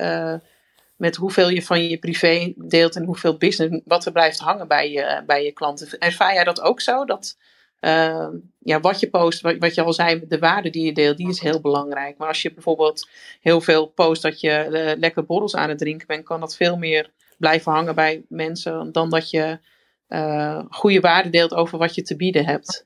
met 0.96 1.16
hoeveel 1.16 1.50
je 1.50 1.62
van 1.62 1.88
je 1.88 1.98
privé 1.98 2.54
deelt 2.56 2.96
en 2.96 3.04
hoeveel 3.04 3.38
business, 3.38 3.82
wat 3.86 4.06
er 4.06 4.12
blijft 4.12 4.40
hangen 4.40 4.68
bij 4.68 4.92
je, 4.92 5.24
bij 5.26 5.44
je 5.44 5.52
klanten. 5.52 6.00
Ervaar 6.00 6.34
jij 6.34 6.44
dat 6.44 6.62
ook 6.62 6.82
zo? 6.82 7.06
Dat 7.06 7.38
ja, 8.60 8.80
wat 8.82 9.00
je 9.00 9.10
post, 9.10 9.42
wat, 9.42 9.56
wat, 9.60 9.76
je 9.76 9.82
al 9.82 9.94
zei, 9.94 10.24
de 10.28 10.40
waarde 10.40 10.70
die 10.70 10.86
je 10.86 10.94
deelt, 10.94 11.18
die 11.18 11.30
is 11.30 11.40
heel 11.40 11.62
belangrijk. 11.62 12.18
Maar 12.18 12.28
als 12.28 12.42
je 12.42 12.54
bijvoorbeeld 12.54 13.10
heel 13.42 13.62
veel 13.62 13.86
post 13.86 14.22
dat 14.22 14.40
je 14.40 14.96
lekker 15.00 15.26
borrels 15.26 15.56
aan 15.56 15.70
het 15.70 15.78
drinken 15.78 16.08
bent, 16.08 16.24
kan 16.24 16.40
dat 16.40 16.56
veel 16.56 16.78
meer 16.78 17.10
blijven 17.38 17.72
hangen 17.72 17.96
bij 17.96 18.26
mensen 18.30 18.92
dan 18.92 19.10
dat 19.10 19.30
je 19.30 19.60
uh, 20.08 20.64
goede 20.70 21.00
waarde 21.00 21.30
deelt 21.30 21.54
over 21.54 21.78
wat 21.78 21.96
je 21.96 22.02
te 22.02 22.16
bieden 22.16 22.46
hebt. 22.46 22.86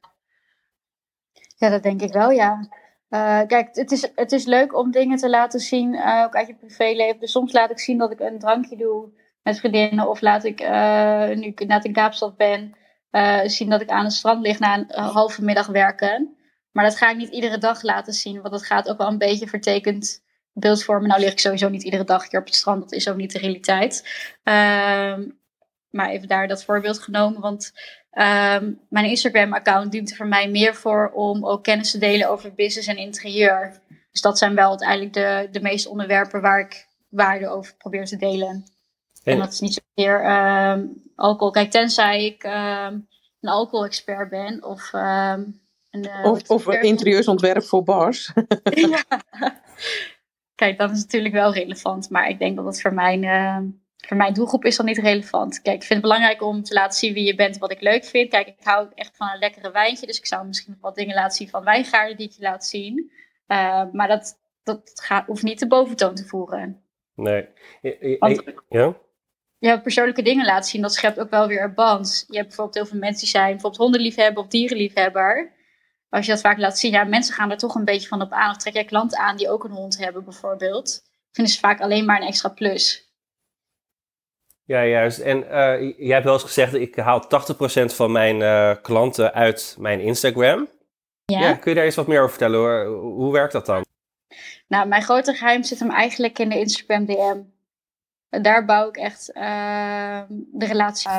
Ja, 1.58 1.70
dat 1.70 1.84
denk 1.84 2.02
ik 2.02 2.14
wel, 2.14 2.32
ja. 2.32 2.70
Uh, 3.10 3.42
kijk, 3.48 3.76
het 3.76 3.92
is, 3.92 4.12
het 4.16 4.32
is 4.32 4.46
leuk 4.46 4.78
om 4.78 4.92
dingen 4.92 5.18
te 5.18 5.30
laten 5.30 5.60
zien, 5.60 5.94
uh, 5.94 6.24
ook 6.26 6.36
uit 6.36 6.48
je 6.48 6.56
privéleven. 6.56 7.20
Dus 7.20 7.32
soms 7.32 7.54
laat 7.54 7.72
ik 7.72 7.80
zien 7.80 7.98
dat 7.98 8.12
ik 8.12 8.20
een 8.20 8.40
drankje 8.40 8.78
doe 8.78 9.10
met 9.44 9.60
vriendinnen. 9.60 10.10
Of 10.10 10.22
laat 10.22 10.44
ik, 10.44 10.60
nu 11.36 11.48
ik 11.48 11.68
net 11.68 11.86
in 11.86 11.94
Kaapstad 11.94 12.38
ben, 12.38 12.76
zien 13.46 13.70
dat 13.70 13.82
ik 13.82 13.90
aan 13.90 14.04
het 14.04 14.14
strand 14.14 14.42
lig 14.42 14.60
na 14.60 14.78
een 14.78 15.04
halve 15.04 15.44
middag 15.44 15.68
werken. 15.68 16.38
Maar 16.72 16.84
dat 16.84 16.98
ga 16.98 17.10
ik 17.10 17.18
niet 17.18 17.30
iedere 17.30 17.58
dag 17.58 17.82
laten 17.82 18.14
zien, 18.14 18.42
want 18.42 18.54
dat 18.54 18.66
gaat 18.66 18.90
ook 18.90 18.98
wel 18.98 19.08
een 19.08 19.18
beetje 19.18 19.48
vertekend 19.48 20.26
beeldvormen. 20.60 21.08
Nou 21.08 21.22
lig 21.22 21.32
ik 21.32 21.40
sowieso 21.40 21.70
niet 21.70 21.84
iedere 21.84 22.04
dag 22.04 22.30
hier 22.30 22.40
op 22.40 22.46
het 22.46 22.56
strand. 22.56 22.82
Dat 22.82 22.92
is 22.92 23.10
ook 23.10 23.16
niet 23.18 23.32
de 23.32 23.40
realiteit. 23.40 24.04
Um, 24.44 25.40
maar 25.90 26.10
even 26.10 26.28
daar 26.28 26.48
dat 26.48 26.64
voorbeeld 26.64 27.00
genomen. 27.00 27.42
Want 27.42 27.72
um, 28.12 28.80
mijn 28.90 29.06
Instagram-account 29.06 29.92
dient 29.92 30.10
er 30.10 30.16
voor 30.16 30.28
mij 30.28 30.50
meer 30.50 30.76
voor 30.76 31.12
om 31.14 31.46
ook 31.46 31.64
kennis 31.64 31.92
te 31.92 31.98
delen 31.98 32.30
over 32.30 32.54
business 32.54 32.88
en 32.88 32.98
interieur. 32.98 33.82
Dus 34.12 34.22
dat 34.22 34.38
zijn 34.38 34.56
wel 34.56 34.70
uiteindelijk 34.70 35.14
de, 35.14 35.48
de 35.52 35.62
meeste 35.62 35.90
onderwerpen 35.90 36.42
waar 36.42 36.60
ik 36.60 36.88
waarde 37.10 37.48
over 37.48 37.76
probeer 37.78 38.06
te 38.06 38.18
delen. 38.18 38.66
En 39.24 39.38
dat 39.40 39.54
is 39.54 39.60
niet 39.60 39.82
zozeer 39.96 40.32
um, 40.72 41.02
alcohol. 41.16 41.52
Kijk, 41.52 41.72
tenzij 41.72 42.26
ik 42.26 42.44
een 42.44 43.50
alcohol-expert 43.50 44.30
ben 44.30 44.64
of... 44.64 44.94
een, 44.94 45.62
uh, 45.92 46.26
of, 46.26 46.50
of 46.50 46.68
interieurontwerp 46.68 47.64
voor 47.64 47.84
bars. 47.84 48.32
ja. 48.64 49.04
Kijk, 50.58 50.78
dat 50.78 50.92
is 50.92 51.02
natuurlijk 51.02 51.34
wel 51.34 51.54
relevant, 51.54 52.10
maar 52.10 52.30
ik 52.30 52.40
denk 52.40 52.56
dat 52.56 52.66
het 52.66 52.82
voor 52.82 52.94
mijn, 52.94 53.24
uh, 53.24 53.58
voor 53.98 54.18
mijn 54.18 54.34
doelgroep 54.34 54.66
is 54.66 54.76
dan 54.76 54.86
niet 54.86 54.98
relevant. 54.98 55.62
Kijk, 55.62 55.76
ik 55.76 55.84
vind 55.84 56.02
het 56.02 56.02
belangrijk 56.02 56.42
om 56.42 56.64
te 56.64 56.74
laten 56.74 56.98
zien 56.98 57.14
wie 57.14 57.26
je 57.26 57.36
bent, 57.36 57.58
wat 57.58 57.72
ik 57.72 57.82
leuk 57.82 58.06
vind. 58.06 58.30
Kijk, 58.30 58.48
ik 58.48 58.56
hou 58.64 58.88
echt 58.96 59.18
van 59.18 59.30
een 59.30 59.40
lekkere 59.40 59.72
wijntje, 59.72 60.06
dus 60.06 60.18
ik 60.18 60.26
zou 60.26 60.48
misschien 60.48 60.72
nog 60.72 60.82
wat 60.82 60.96
dingen 60.96 61.16
laten 61.16 61.38
zien 61.38 61.50
van 61.50 61.64
wijngaarden 61.64 62.18
die 62.18 62.28
ik 62.28 62.34
je 62.34 62.42
laat 62.42 62.66
zien. 62.66 63.12
Uh, 63.48 63.84
maar 63.92 64.08
dat, 64.08 64.40
dat 64.64 64.92
gaat, 64.94 65.26
hoeft 65.26 65.44
niet 65.44 65.60
de 65.60 65.68
boventoon 65.68 66.16
te 66.16 66.26
voeren. 66.26 66.82
Nee. 67.16 67.48
Want, 68.20 68.44
ja? 68.70 68.98
Ja, 69.58 69.78
persoonlijke 69.78 70.22
dingen 70.22 70.46
laten 70.46 70.70
zien, 70.70 70.82
dat 70.82 70.94
schept 70.94 71.20
ook 71.20 71.30
wel 71.30 71.48
weer 71.48 71.64
een 71.64 71.74
band. 71.74 72.26
Je 72.28 72.36
hebt 72.36 72.48
bijvoorbeeld 72.48 72.78
heel 72.78 72.86
veel 72.86 73.00
mensen 73.00 73.20
die 73.20 73.30
zijn 73.30 73.52
bijvoorbeeld 73.52 73.82
hondenliefhebber 73.82 74.44
of 74.44 74.50
dierenliefhebber 74.50 75.56
als 76.10 76.26
je 76.26 76.32
dat 76.32 76.42
vaak 76.42 76.58
laat 76.58 76.80
zien, 76.80 76.92
ja, 76.92 77.04
mensen 77.04 77.34
gaan 77.34 77.52
er 77.52 77.58
toch 77.58 77.76
een 77.76 77.86
beetje 77.86 78.08
van 78.08 78.22
op 78.22 78.32
aan. 78.32 78.50
Of 78.50 78.58
trek 78.58 78.74
jij 78.74 78.86
klanten 78.86 79.20
aan 79.20 79.38
die 79.38 79.50
ook 79.50 79.64
een 79.64 79.72
hond 79.72 79.98
hebben, 79.98 80.24
bijvoorbeeld. 80.24 81.02
Vinden 81.32 81.54
ze 81.54 81.60
vaak 81.60 81.82
alleen 81.82 82.06
maar 82.06 82.22
een 82.22 82.28
extra 82.28 82.50
plus. 82.50 83.06
Ja, 84.64 84.86
juist. 84.86 85.20
En 85.20 85.38
uh, 85.38 85.98
jij 85.98 86.14
hebt 86.14 86.24
wel 86.24 86.34
eens 86.34 86.44
gezegd, 86.44 86.74
ik 86.74 86.96
haal 86.96 87.24
80% 87.24 87.28
van 87.86 88.12
mijn 88.12 88.40
uh, 88.40 88.76
klanten 88.82 89.34
uit 89.34 89.76
mijn 89.80 90.00
Instagram. 90.00 90.70
Ja. 91.26 91.40
ja. 91.40 91.54
Kun 91.54 91.72
je 91.72 91.76
daar 91.78 91.86
eens 91.86 91.96
wat 91.96 92.08
meer 92.08 92.18
over 92.18 92.30
vertellen? 92.30 92.60
Hoor? 92.60 92.86
Hoe 93.00 93.32
werkt 93.32 93.54
dat 93.54 93.66
dan? 93.66 93.86
Nou, 94.68 94.88
mijn 94.88 95.02
grote 95.02 95.34
geheim 95.34 95.64
zit 95.64 95.80
hem 95.80 95.92
eigenlijk 95.92 96.40
in 96.40 96.50
de 96.50 96.60
Instagram 96.60 97.06
DM. 97.06 97.42
Daar 98.42 98.66
bouw 98.66 98.88
ik 98.88 98.98
echt 98.98 99.30
uh, 99.34 100.22
de 100.30 100.66
relatie 100.66 101.10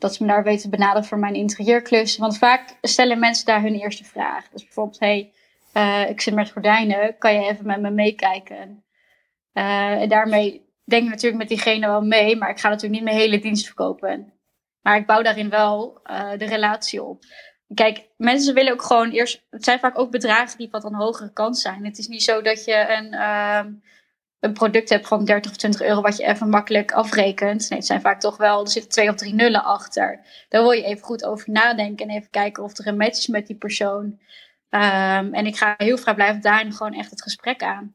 dat 0.00 0.14
ze 0.14 0.22
me 0.24 0.28
daar 0.28 0.42
weten 0.42 0.70
benaderen 0.70 1.04
voor 1.04 1.18
mijn 1.18 1.34
interieurklus. 1.34 2.16
Want 2.16 2.38
vaak 2.38 2.76
stellen 2.82 3.18
mensen 3.18 3.46
daar 3.46 3.62
hun 3.62 3.74
eerste 3.74 4.04
vraag. 4.04 4.48
Dus 4.48 4.64
bijvoorbeeld, 4.64 5.00
hey, 5.00 5.32
uh, 5.74 6.10
ik 6.10 6.20
zit 6.20 6.34
met 6.34 6.50
gordijnen, 6.50 7.18
kan 7.18 7.34
je 7.34 7.48
even 7.48 7.66
met 7.66 7.80
me 7.80 7.90
meekijken? 7.90 8.84
Uh, 9.54 10.00
en 10.00 10.08
daarmee 10.08 10.68
denk 10.84 11.02
ik 11.04 11.10
natuurlijk 11.10 11.40
met 11.40 11.48
diegene 11.48 11.86
wel 11.86 12.02
mee, 12.02 12.36
maar 12.36 12.50
ik 12.50 12.58
ga 12.58 12.68
natuurlijk 12.68 12.94
niet 12.94 13.10
mijn 13.10 13.20
hele 13.20 13.38
dienst 13.38 13.66
verkopen. 13.66 14.32
Maar 14.82 14.96
ik 14.96 15.06
bouw 15.06 15.22
daarin 15.22 15.50
wel 15.50 16.00
uh, 16.10 16.30
de 16.36 16.44
relatie 16.44 17.02
op. 17.02 17.24
kijk, 17.74 18.08
mensen 18.16 18.54
willen 18.54 18.72
ook 18.72 18.82
gewoon 18.82 19.10
eerst. 19.10 19.46
Het 19.50 19.64
zijn 19.64 19.78
vaak 19.78 19.98
ook 19.98 20.10
bedragen 20.10 20.58
die 20.58 20.68
wat 20.70 20.82
de 20.82 20.96
hogere 20.96 21.32
kant 21.32 21.58
zijn. 21.58 21.84
Het 21.84 21.98
is 21.98 22.08
niet 22.08 22.22
zo 22.22 22.42
dat 22.42 22.64
je 22.64 22.88
een, 22.88 23.12
ehm, 23.12 23.72
een 24.40 24.52
product 24.52 24.88
hebt 24.88 25.06
van 25.06 25.24
30 25.24 25.50
of 25.50 25.56
20 25.56 25.82
euro 25.82 26.00
wat 26.00 26.16
je 26.16 26.24
even 26.24 26.48
makkelijk 26.48 26.92
afrekent. 26.92 27.68
Nee, 27.68 27.78
het 27.78 27.88
zijn 27.88 28.00
vaak 28.00 28.20
toch 28.20 28.36
wel. 28.36 28.60
Er 28.60 28.70
zitten 28.70 28.90
twee 28.90 29.08
of 29.08 29.14
drie 29.14 29.34
nullen 29.34 29.64
achter. 29.64 30.20
Daar 30.48 30.62
wil 30.62 30.70
je 30.70 30.84
even 30.84 31.04
goed 31.04 31.24
over 31.24 31.50
nadenken 31.50 32.08
en 32.08 32.16
even 32.16 32.30
kijken 32.30 32.62
of 32.62 32.78
er 32.78 32.86
een 32.86 32.96
match 32.96 33.18
is 33.18 33.26
met 33.26 33.46
die 33.46 33.56
persoon. 33.56 34.18
Ehm, 34.70 35.34
en 35.34 35.46
ik 35.46 35.56
ga 35.56 35.74
heel 35.76 35.98
vrijblijvend 35.98 36.42
daarin 36.42 36.72
gewoon 36.72 36.94
echt 36.94 37.10
het 37.10 37.22
gesprek 37.22 37.62
aan. 37.62 37.94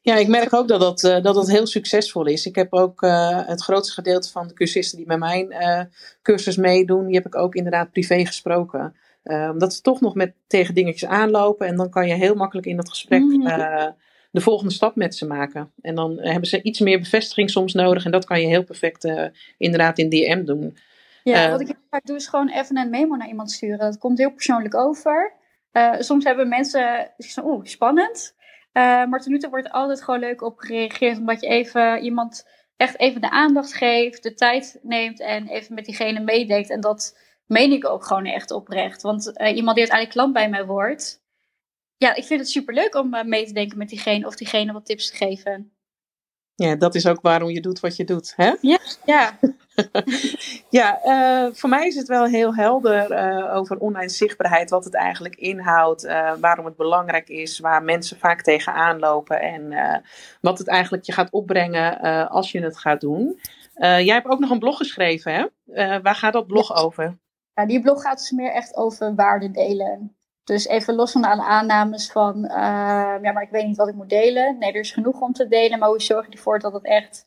Ja, 0.00 0.14
ik 0.16 0.28
merk 0.28 0.54
ook 0.54 0.68
dat 0.68 0.80
dat, 0.80 1.02
uh, 1.02 1.22
dat 1.22 1.34
dat 1.34 1.50
heel 1.50 1.66
succesvol 1.66 2.26
is. 2.26 2.46
Ik 2.46 2.54
heb 2.54 2.72
ook 2.72 3.02
uh, 3.02 3.46
het 3.46 3.62
grootste 3.62 3.94
gedeelte 3.94 4.30
van 4.30 4.48
de 4.48 4.54
cursisten 4.54 4.98
die 4.98 5.06
met 5.06 5.18
mijn 5.18 5.52
uh, 5.52 5.80
cursus 6.22 6.56
meedoen, 6.56 7.06
die 7.06 7.14
heb 7.14 7.26
ik 7.26 7.36
ook 7.36 7.54
inderdaad 7.54 7.90
privé 7.90 8.26
gesproken. 8.26 8.96
omdat 9.22 9.74
ze 9.74 9.80
toch 9.80 10.00
nog 10.00 10.14
met 10.14 10.34
tegen 10.46 10.74
dingetjes 10.74 11.08
aanlopen 11.08 11.66
en 11.66 11.76
dan 11.76 11.90
kan 11.90 12.06
je 12.06 12.14
heel 12.14 12.34
makkelijk 12.34 12.66
in 12.66 12.76
dat 12.76 12.88
gesprek 12.88 13.20
mm 13.20 13.46
-hmm. 13.46 13.96
De 14.30 14.40
volgende 14.40 14.72
stap 14.72 14.96
met 14.96 15.14
ze 15.14 15.26
maken. 15.26 15.72
En 15.80 15.94
dan 15.94 16.18
hebben 16.18 16.48
ze 16.48 16.62
iets 16.62 16.80
meer 16.80 16.98
bevestiging 16.98 17.50
soms 17.50 17.74
nodig 17.74 18.04
en 18.04 18.10
dat 18.10 18.24
kan 18.24 18.40
je 18.40 18.46
heel 18.46 18.64
perfect 18.64 19.08
inderdaad 19.58 19.98
in 19.98 20.08
DM 20.08 20.44
doen. 20.44 20.76
Ja, 21.22 21.50
wat 21.50 21.60
ik 21.60 21.66
heel 21.66 21.76
vaak 21.90 22.06
doe 22.06 22.16
is 22.16 22.26
gewoon 22.26 22.48
even 22.48 22.76
een 22.76 22.90
memo 22.90 23.16
naar 23.16 23.28
iemand 23.28 23.50
sturen. 23.50 23.78
Dat 23.78 23.98
komt 23.98 24.18
heel 24.18 24.32
persoonlijk 24.32 24.74
over. 24.74 25.32
soms 25.98 26.24
hebben 26.24 26.48
mensen, 26.48 27.10
oeh, 27.44 27.64
spannend. 27.64 28.36
Maar 28.72 29.20
tot 29.20 29.26
nu 29.26 29.38
toe 29.38 29.50
wordt 29.50 29.70
altijd 29.70 30.02
gewoon 30.02 30.20
leuk 30.20 30.42
op 30.42 30.58
gereageerd. 30.58 31.18
Omdat 31.18 31.40
je 31.40 31.46
even 31.46 32.02
iemand 32.02 32.48
echt 32.76 32.98
even 32.98 33.20
de 33.20 33.30
aandacht 33.30 33.74
geeft, 33.74 34.22
de 34.22 34.34
tijd 34.34 34.78
neemt 34.82 35.20
en 35.20 35.48
even 35.48 35.74
met 35.74 35.84
diegene 35.84 36.20
meedenkt. 36.20 36.70
En 36.70 36.80
dat 36.80 37.18
meen 37.46 37.72
ik 37.72 37.88
ook 37.88 38.04
gewoon 38.04 38.26
echt 38.26 38.50
oprecht. 38.50 39.02
Want 39.02 39.26
iemand 39.26 39.76
die 39.76 39.88
uiteindelijk 39.90 40.10
klant 40.10 40.32
bij 40.32 40.48
mij 40.48 40.66
wordt. 40.66 41.26
Ja, 41.98 42.14
ik 42.14 42.24
vind 42.24 42.40
het 42.40 42.48
super 42.48 42.74
leuk 42.74 42.94
om 42.94 43.14
uh, 43.14 43.24
mee 43.24 43.46
te 43.46 43.52
denken 43.52 43.78
met 43.78 43.88
diegene 43.88 44.26
of 44.26 44.36
diegene 44.36 44.72
wat 44.72 44.86
tips 44.86 45.10
te 45.10 45.16
geven. 45.16 45.72
Ja, 46.54 46.76
dat 46.76 46.94
is 46.94 47.06
ook 47.06 47.20
waarom 47.20 47.48
je 47.48 47.60
doet 47.60 47.80
wat 47.80 47.96
je 47.96 48.04
doet, 48.04 48.32
hè? 48.36 48.52
Ja, 48.60 48.78
ja. 49.04 49.38
ja, 50.78 51.00
uh, 51.04 51.54
voor 51.54 51.68
mij 51.68 51.86
is 51.86 51.94
het 51.94 52.08
wel 52.08 52.24
heel 52.24 52.54
helder 52.54 53.10
uh, 53.10 53.56
over 53.56 53.78
online 53.78 54.08
zichtbaarheid, 54.08 54.70
wat 54.70 54.84
het 54.84 54.94
eigenlijk 54.94 55.36
inhoudt, 55.36 56.04
uh, 56.04 56.32
waarom 56.40 56.64
het 56.64 56.76
belangrijk 56.76 57.28
is, 57.28 57.58
waar 57.58 57.82
mensen 57.82 58.18
vaak 58.18 58.42
tegenaan 58.42 58.98
lopen 58.98 59.40
en 59.40 59.74
wat 60.40 60.58
het 60.58 60.68
eigenlijk 60.68 61.04
je 61.04 61.12
gaat 61.12 61.30
opbrengen 61.30 62.00
als 62.28 62.52
je 62.52 62.60
het 62.60 62.78
gaat 62.78 63.00
doen. 63.00 63.40
jij 63.80 64.14
hebt 64.14 64.26
ook 64.26 64.38
nog 64.38 64.50
een 64.50 64.58
blog 64.58 64.76
geschreven, 64.76 65.32
hè? 65.64 66.00
waar 66.00 66.14
gaat 66.14 66.32
dat 66.32 66.46
blog 66.46 66.68
ja. 66.68 66.82
over? 66.82 67.18
Ja, 67.54 67.66
die 67.66 67.80
blog 67.80 68.02
gaat 68.02 68.18
dus 68.18 68.30
meer 68.30 68.52
echt 68.52 68.76
over 68.76 69.14
waarde 69.14 69.50
delen. 69.50 70.17
Dus 70.48 70.66
even 70.66 70.94
los 70.94 71.12
van 71.12 71.24
alle 71.24 71.42
aannames 71.42 72.10
van, 72.10 72.40
ja, 73.22 73.32
maar 73.32 73.42
ik 73.42 73.50
weet 73.50 73.66
niet 73.66 73.76
wat 73.76 73.88
ik 73.88 73.94
moet 73.94 74.08
delen. 74.08 74.58
Nee, 74.58 74.72
er 74.72 74.80
is 74.80 74.92
genoeg 74.92 75.20
om 75.20 75.32
te 75.32 75.48
delen, 75.48 75.78
maar 75.78 75.88
hoe 75.88 76.02
zorg 76.02 76.26
je 76.26 76.32
ervoor 76.32 76.58
dat 76.58 76.72
het 76.72 76.84
echt 76.84 77.26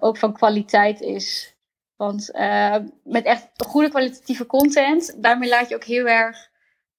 ook 0.00 0.16
van 0.16 0.32
kwaliteit 0.32 1.00
is? 1.00 1.56
Want 1.96 2.30
uh, 2.34 2.76
met 3.04 3.24
echt 3.24 3.48
goede 3.66 3.88
kwalitatieve 3.88 4.46
content, 4.46 5.22
daarmee 5.22 5.48
laat 5.48 5.68
je 5.68 5.74
ook 5.74 5.84
heel 5.84 6.06
erg 6.06 6.50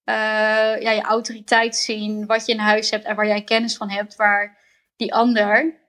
uh, 0.04 0.82
ja, 0.82 0.90
je 0.90 1.02
autoriteit 1.02 1.76
zien, 1.76 2.26
wat 2.26 2.46
je 2.46 2.52
in 2.52 2.58
huis 2.58 2.90
hebt 2.90 3.04
en 3.04 3.16
waar 3.16 3.26
jij 3.26 3.44
kennis 3.44 3.76
van 3.76 3.90
hebt, 3.90 4.16
waar 4.16 4.58
die 4.96 5.14
ander 5.14 5.80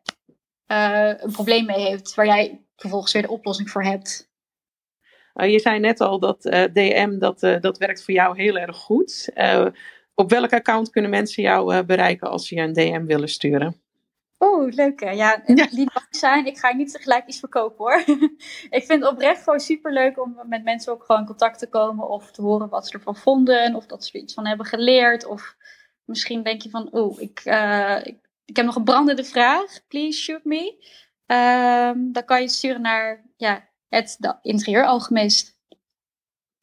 uh, 0.67 1.13
een 1.17 1.31
probleem 1.31 1.65
mee 1.65 1.87
heeft, 1.87 2.15
waar 2.15 2.25
jij 2.25 2.65
vervolgens 2.75 3.13
weer 3.13 3.21
de 3.21 3.31
oplossing 3.31 3.69
voor 3.69 3.83
hebt. 3.83 4.28
Je 5.47 5.59
zei 5.59 5.79
net 5.79 6.01
al 6.01 6.19
dat 6.19 6.41
DM, 6.73 7.17
dat, 7.17 7.39
dat 7.39 7.77
werkt 7.77 8.03
voor 8.03 8.13
jou 8.13 8.41
heel 8.41 8.57
erg 8.57 8.77
goed. 8.77 9.31
op 10.15 10.29
welk 10.29 10.53
account 10.53 10.89
kunnen 10.89 11.11
mensen 11.11 11.43
jou 11.43 11.83
bereiken 11.83 12.29
als 12.29 12.47
ze 12.47 12.55
je 12.55 12.61
een 12.61 12.73
DM 12.73 13.05
willen 13.05 13.29
sturen? 13.29 13.81
Oh, 14.41 14.71
leuk 14.71 14.99
hè. 14.99 15.09
Ja, 15.09 15.41
ja. 15.45 15.67
bang 15.71 16.07
zijn. 16.09 16.45
Ik 16.45 16.57
ga 16.57 16.73
niet 16.73 16.91
tegelijk 16.91 17.27
iets 17.27 17.39
verkopen 17.39 17.77
hoor. 17.77 18.03
ik 18.77 18.83
vind 18.83 19.03
het 19.03 19.07
oprecht 19.07 19.43
gewoon 19.43 19.59
super 19.59 19.93
leuk 19.93 20.21
om 20.21 20.39
met 20.45 20.63
mensen 20.63 20.93
ook 20.93 21.03
gewoon 21.03 21.21
in 21.21 21.27
contact 21.27 21.59
te 21.59 21.69
komen. 21.69 22.09
Of 22.09 22.31
te 22.31 22.41
horen 22.41 22.69
wat 22.69 22.87
ze 22.87 22.93
ervan 22.93 23.15
vonden. 23.15 23.75
Of 23.75 23.85
dat 23.85 24.05
ze 24.05 24.13
er 24.13 24.23
iets 24.23 24.33
van 24.33 24.47
hebben 24.47 24.65
geleerd. 24.65 25.25
Of 25.25 25.55
misschien 26.05 26.43
denk 26.43 26.61
je 26.61 26.69
van, 26.69 26.91
oh, 26.91 27.21
ik, 27.21 27.41
uh, 27.45 27.99
ik, 28.03 28.17
ik, 28.45 28.55
heb 28.55 28.65
nog 28.65 28.75
een 28.75 28.83
brandende 28.83 29.23
vraag. 29.23 29.87
Please 29.87 30.19
shoot 30.19 30.43
me. 30.43 30.85
Um, 31.25 32.11
dan 32.11 32.25
kan 32.25 32.41
je 32.41 32.47
sturen 32.49 32.81
naar 32.81 33.25
ja, 33.37 33.68
het 33.89 34.37
interieuralchemist. 34.41 35.57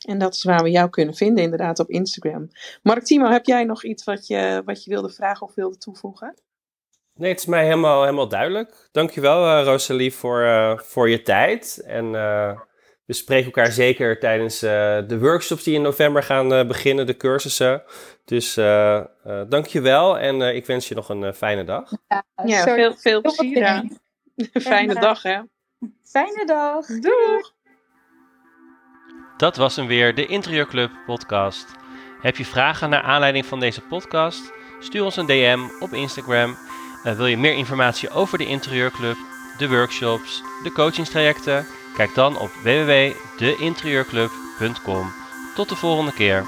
En 0.06 0.18
dat 0.18 0.34
is 0.34 0.44
waar 0.44 0.62
we 0.62 0.70
jou 0.70 0.90
kunnen 0.90 1.14
vinden, 1.14 1.44
inderdaad, 1.44 1.78
op 1.78 1.88
Instagram. 1.88 2.48
Mark 2.82 3.02
Timo, 3.02 3.30
heb 3.30 3.46
jij 3.46 3.64
nog 3.64 3.84
iets 3.84 4.04
wat 4.04 4.26
je, 4.26 4.62
wat 4.64 4.84
je 4.84 4.90
wilde 4.90 5.10
vragen 5.10 5.46
of 5.46 5.54
wilde 5.54 5.78
toevoegen? 5.78 6.34
Nee, 7.14 7.30
het 7.30 7.38
is 7.38 7.46
mij 7.46 7.64
helemaal, 7.64 8.02
helemaal 8.02 8.28
duidelijk. 8.28 8.88
Dankjewel, 8.92 9.58
uh, 9.58 9.64
Rosalie, 9.64 10.12
voor, 10.12 10.40
uh, 10.40 10.78
voor 10.78 11.10
je 11.10 11.22
tijd. 11.22 11.82
En 11.86 12.04
uh, 12.04 12.60
we 13.04 13.12
spreken 13.12 13.46
elkaar 13.46 13.72
zeker 13.72 14.18
tijdens 14.18 14.60
de 14.60 15.18
workshops 15.20 15.62
die 15.62 15.74
in 15.74 15.82
november 15.82 16.22
gaan 16.22 16.66
beginnen, 16.66 17.06
de 17.06 17.16
cursussen. 17.16 17.82
Dus 18.24 18.54
dankjewel 19.48 20.18
en 20.18 20.40
ik 20.40 20.66
wens 20.66 20.88
je 20.88 20.94
nog 20.94 21.08
een 21.08 21.34
fijne 21.34 21.64
dag. 21.64 21.90
Ja, 22.08 22.24
ja 22.44 22.62
veel, 22.62 22.94
veel 22.94 23.20
plezier. 23.20 23.84
Fijne 24.52 24.94
dag, 24.94 25.22
hè? 25.22 25.40
Fijne 26.04 26.46
dag. 26.46 26.86
Doeg! 26.86 27.52
Dat 29.36 29.56
was 29.56 29.76
hem 29.76 29.86
weer, 29.86 30.14
de 30.14 30.26
Interieurclub 30.26 30.90
podcast. 31.06 31.66
Heb 32.20 32.36
je 32.36 32.44
vragen 32.44 32.90
naar 32.90 33.02
aanleiding 33.02 33.46
van 33.46 33.60
deze 33.60 33.80
podcast? 33.80 34.52
Stuur 34.80 35.04
ons 35.04 35.16
een 35.16 35.26
DM 35.26 35.60
op 35.80 35.92
Instagram 35.92 36.56
uh, 37.06 37.12
wil 37.12 37.26
je 37.26 37.36
meer 37.36 37.54
informatie 37.54 38.10
over 38.10 38.38
de 38.38 38.46
interieurclub, 38.46 39.16
de 39.58 39.68
workshops, 39.68 40.42
de 40.62 40.72
coachingstrajecten? 40.72 41.66
Kijk 41.96 42.14
dan 42.14 42.38
op 42.38 42.50
www.deinterieurclub.com. 42.62 45.12
Tot 45.54 45.68
de 45.68 45.76
volgende 45.76 46.12
keer. 46.12 46.44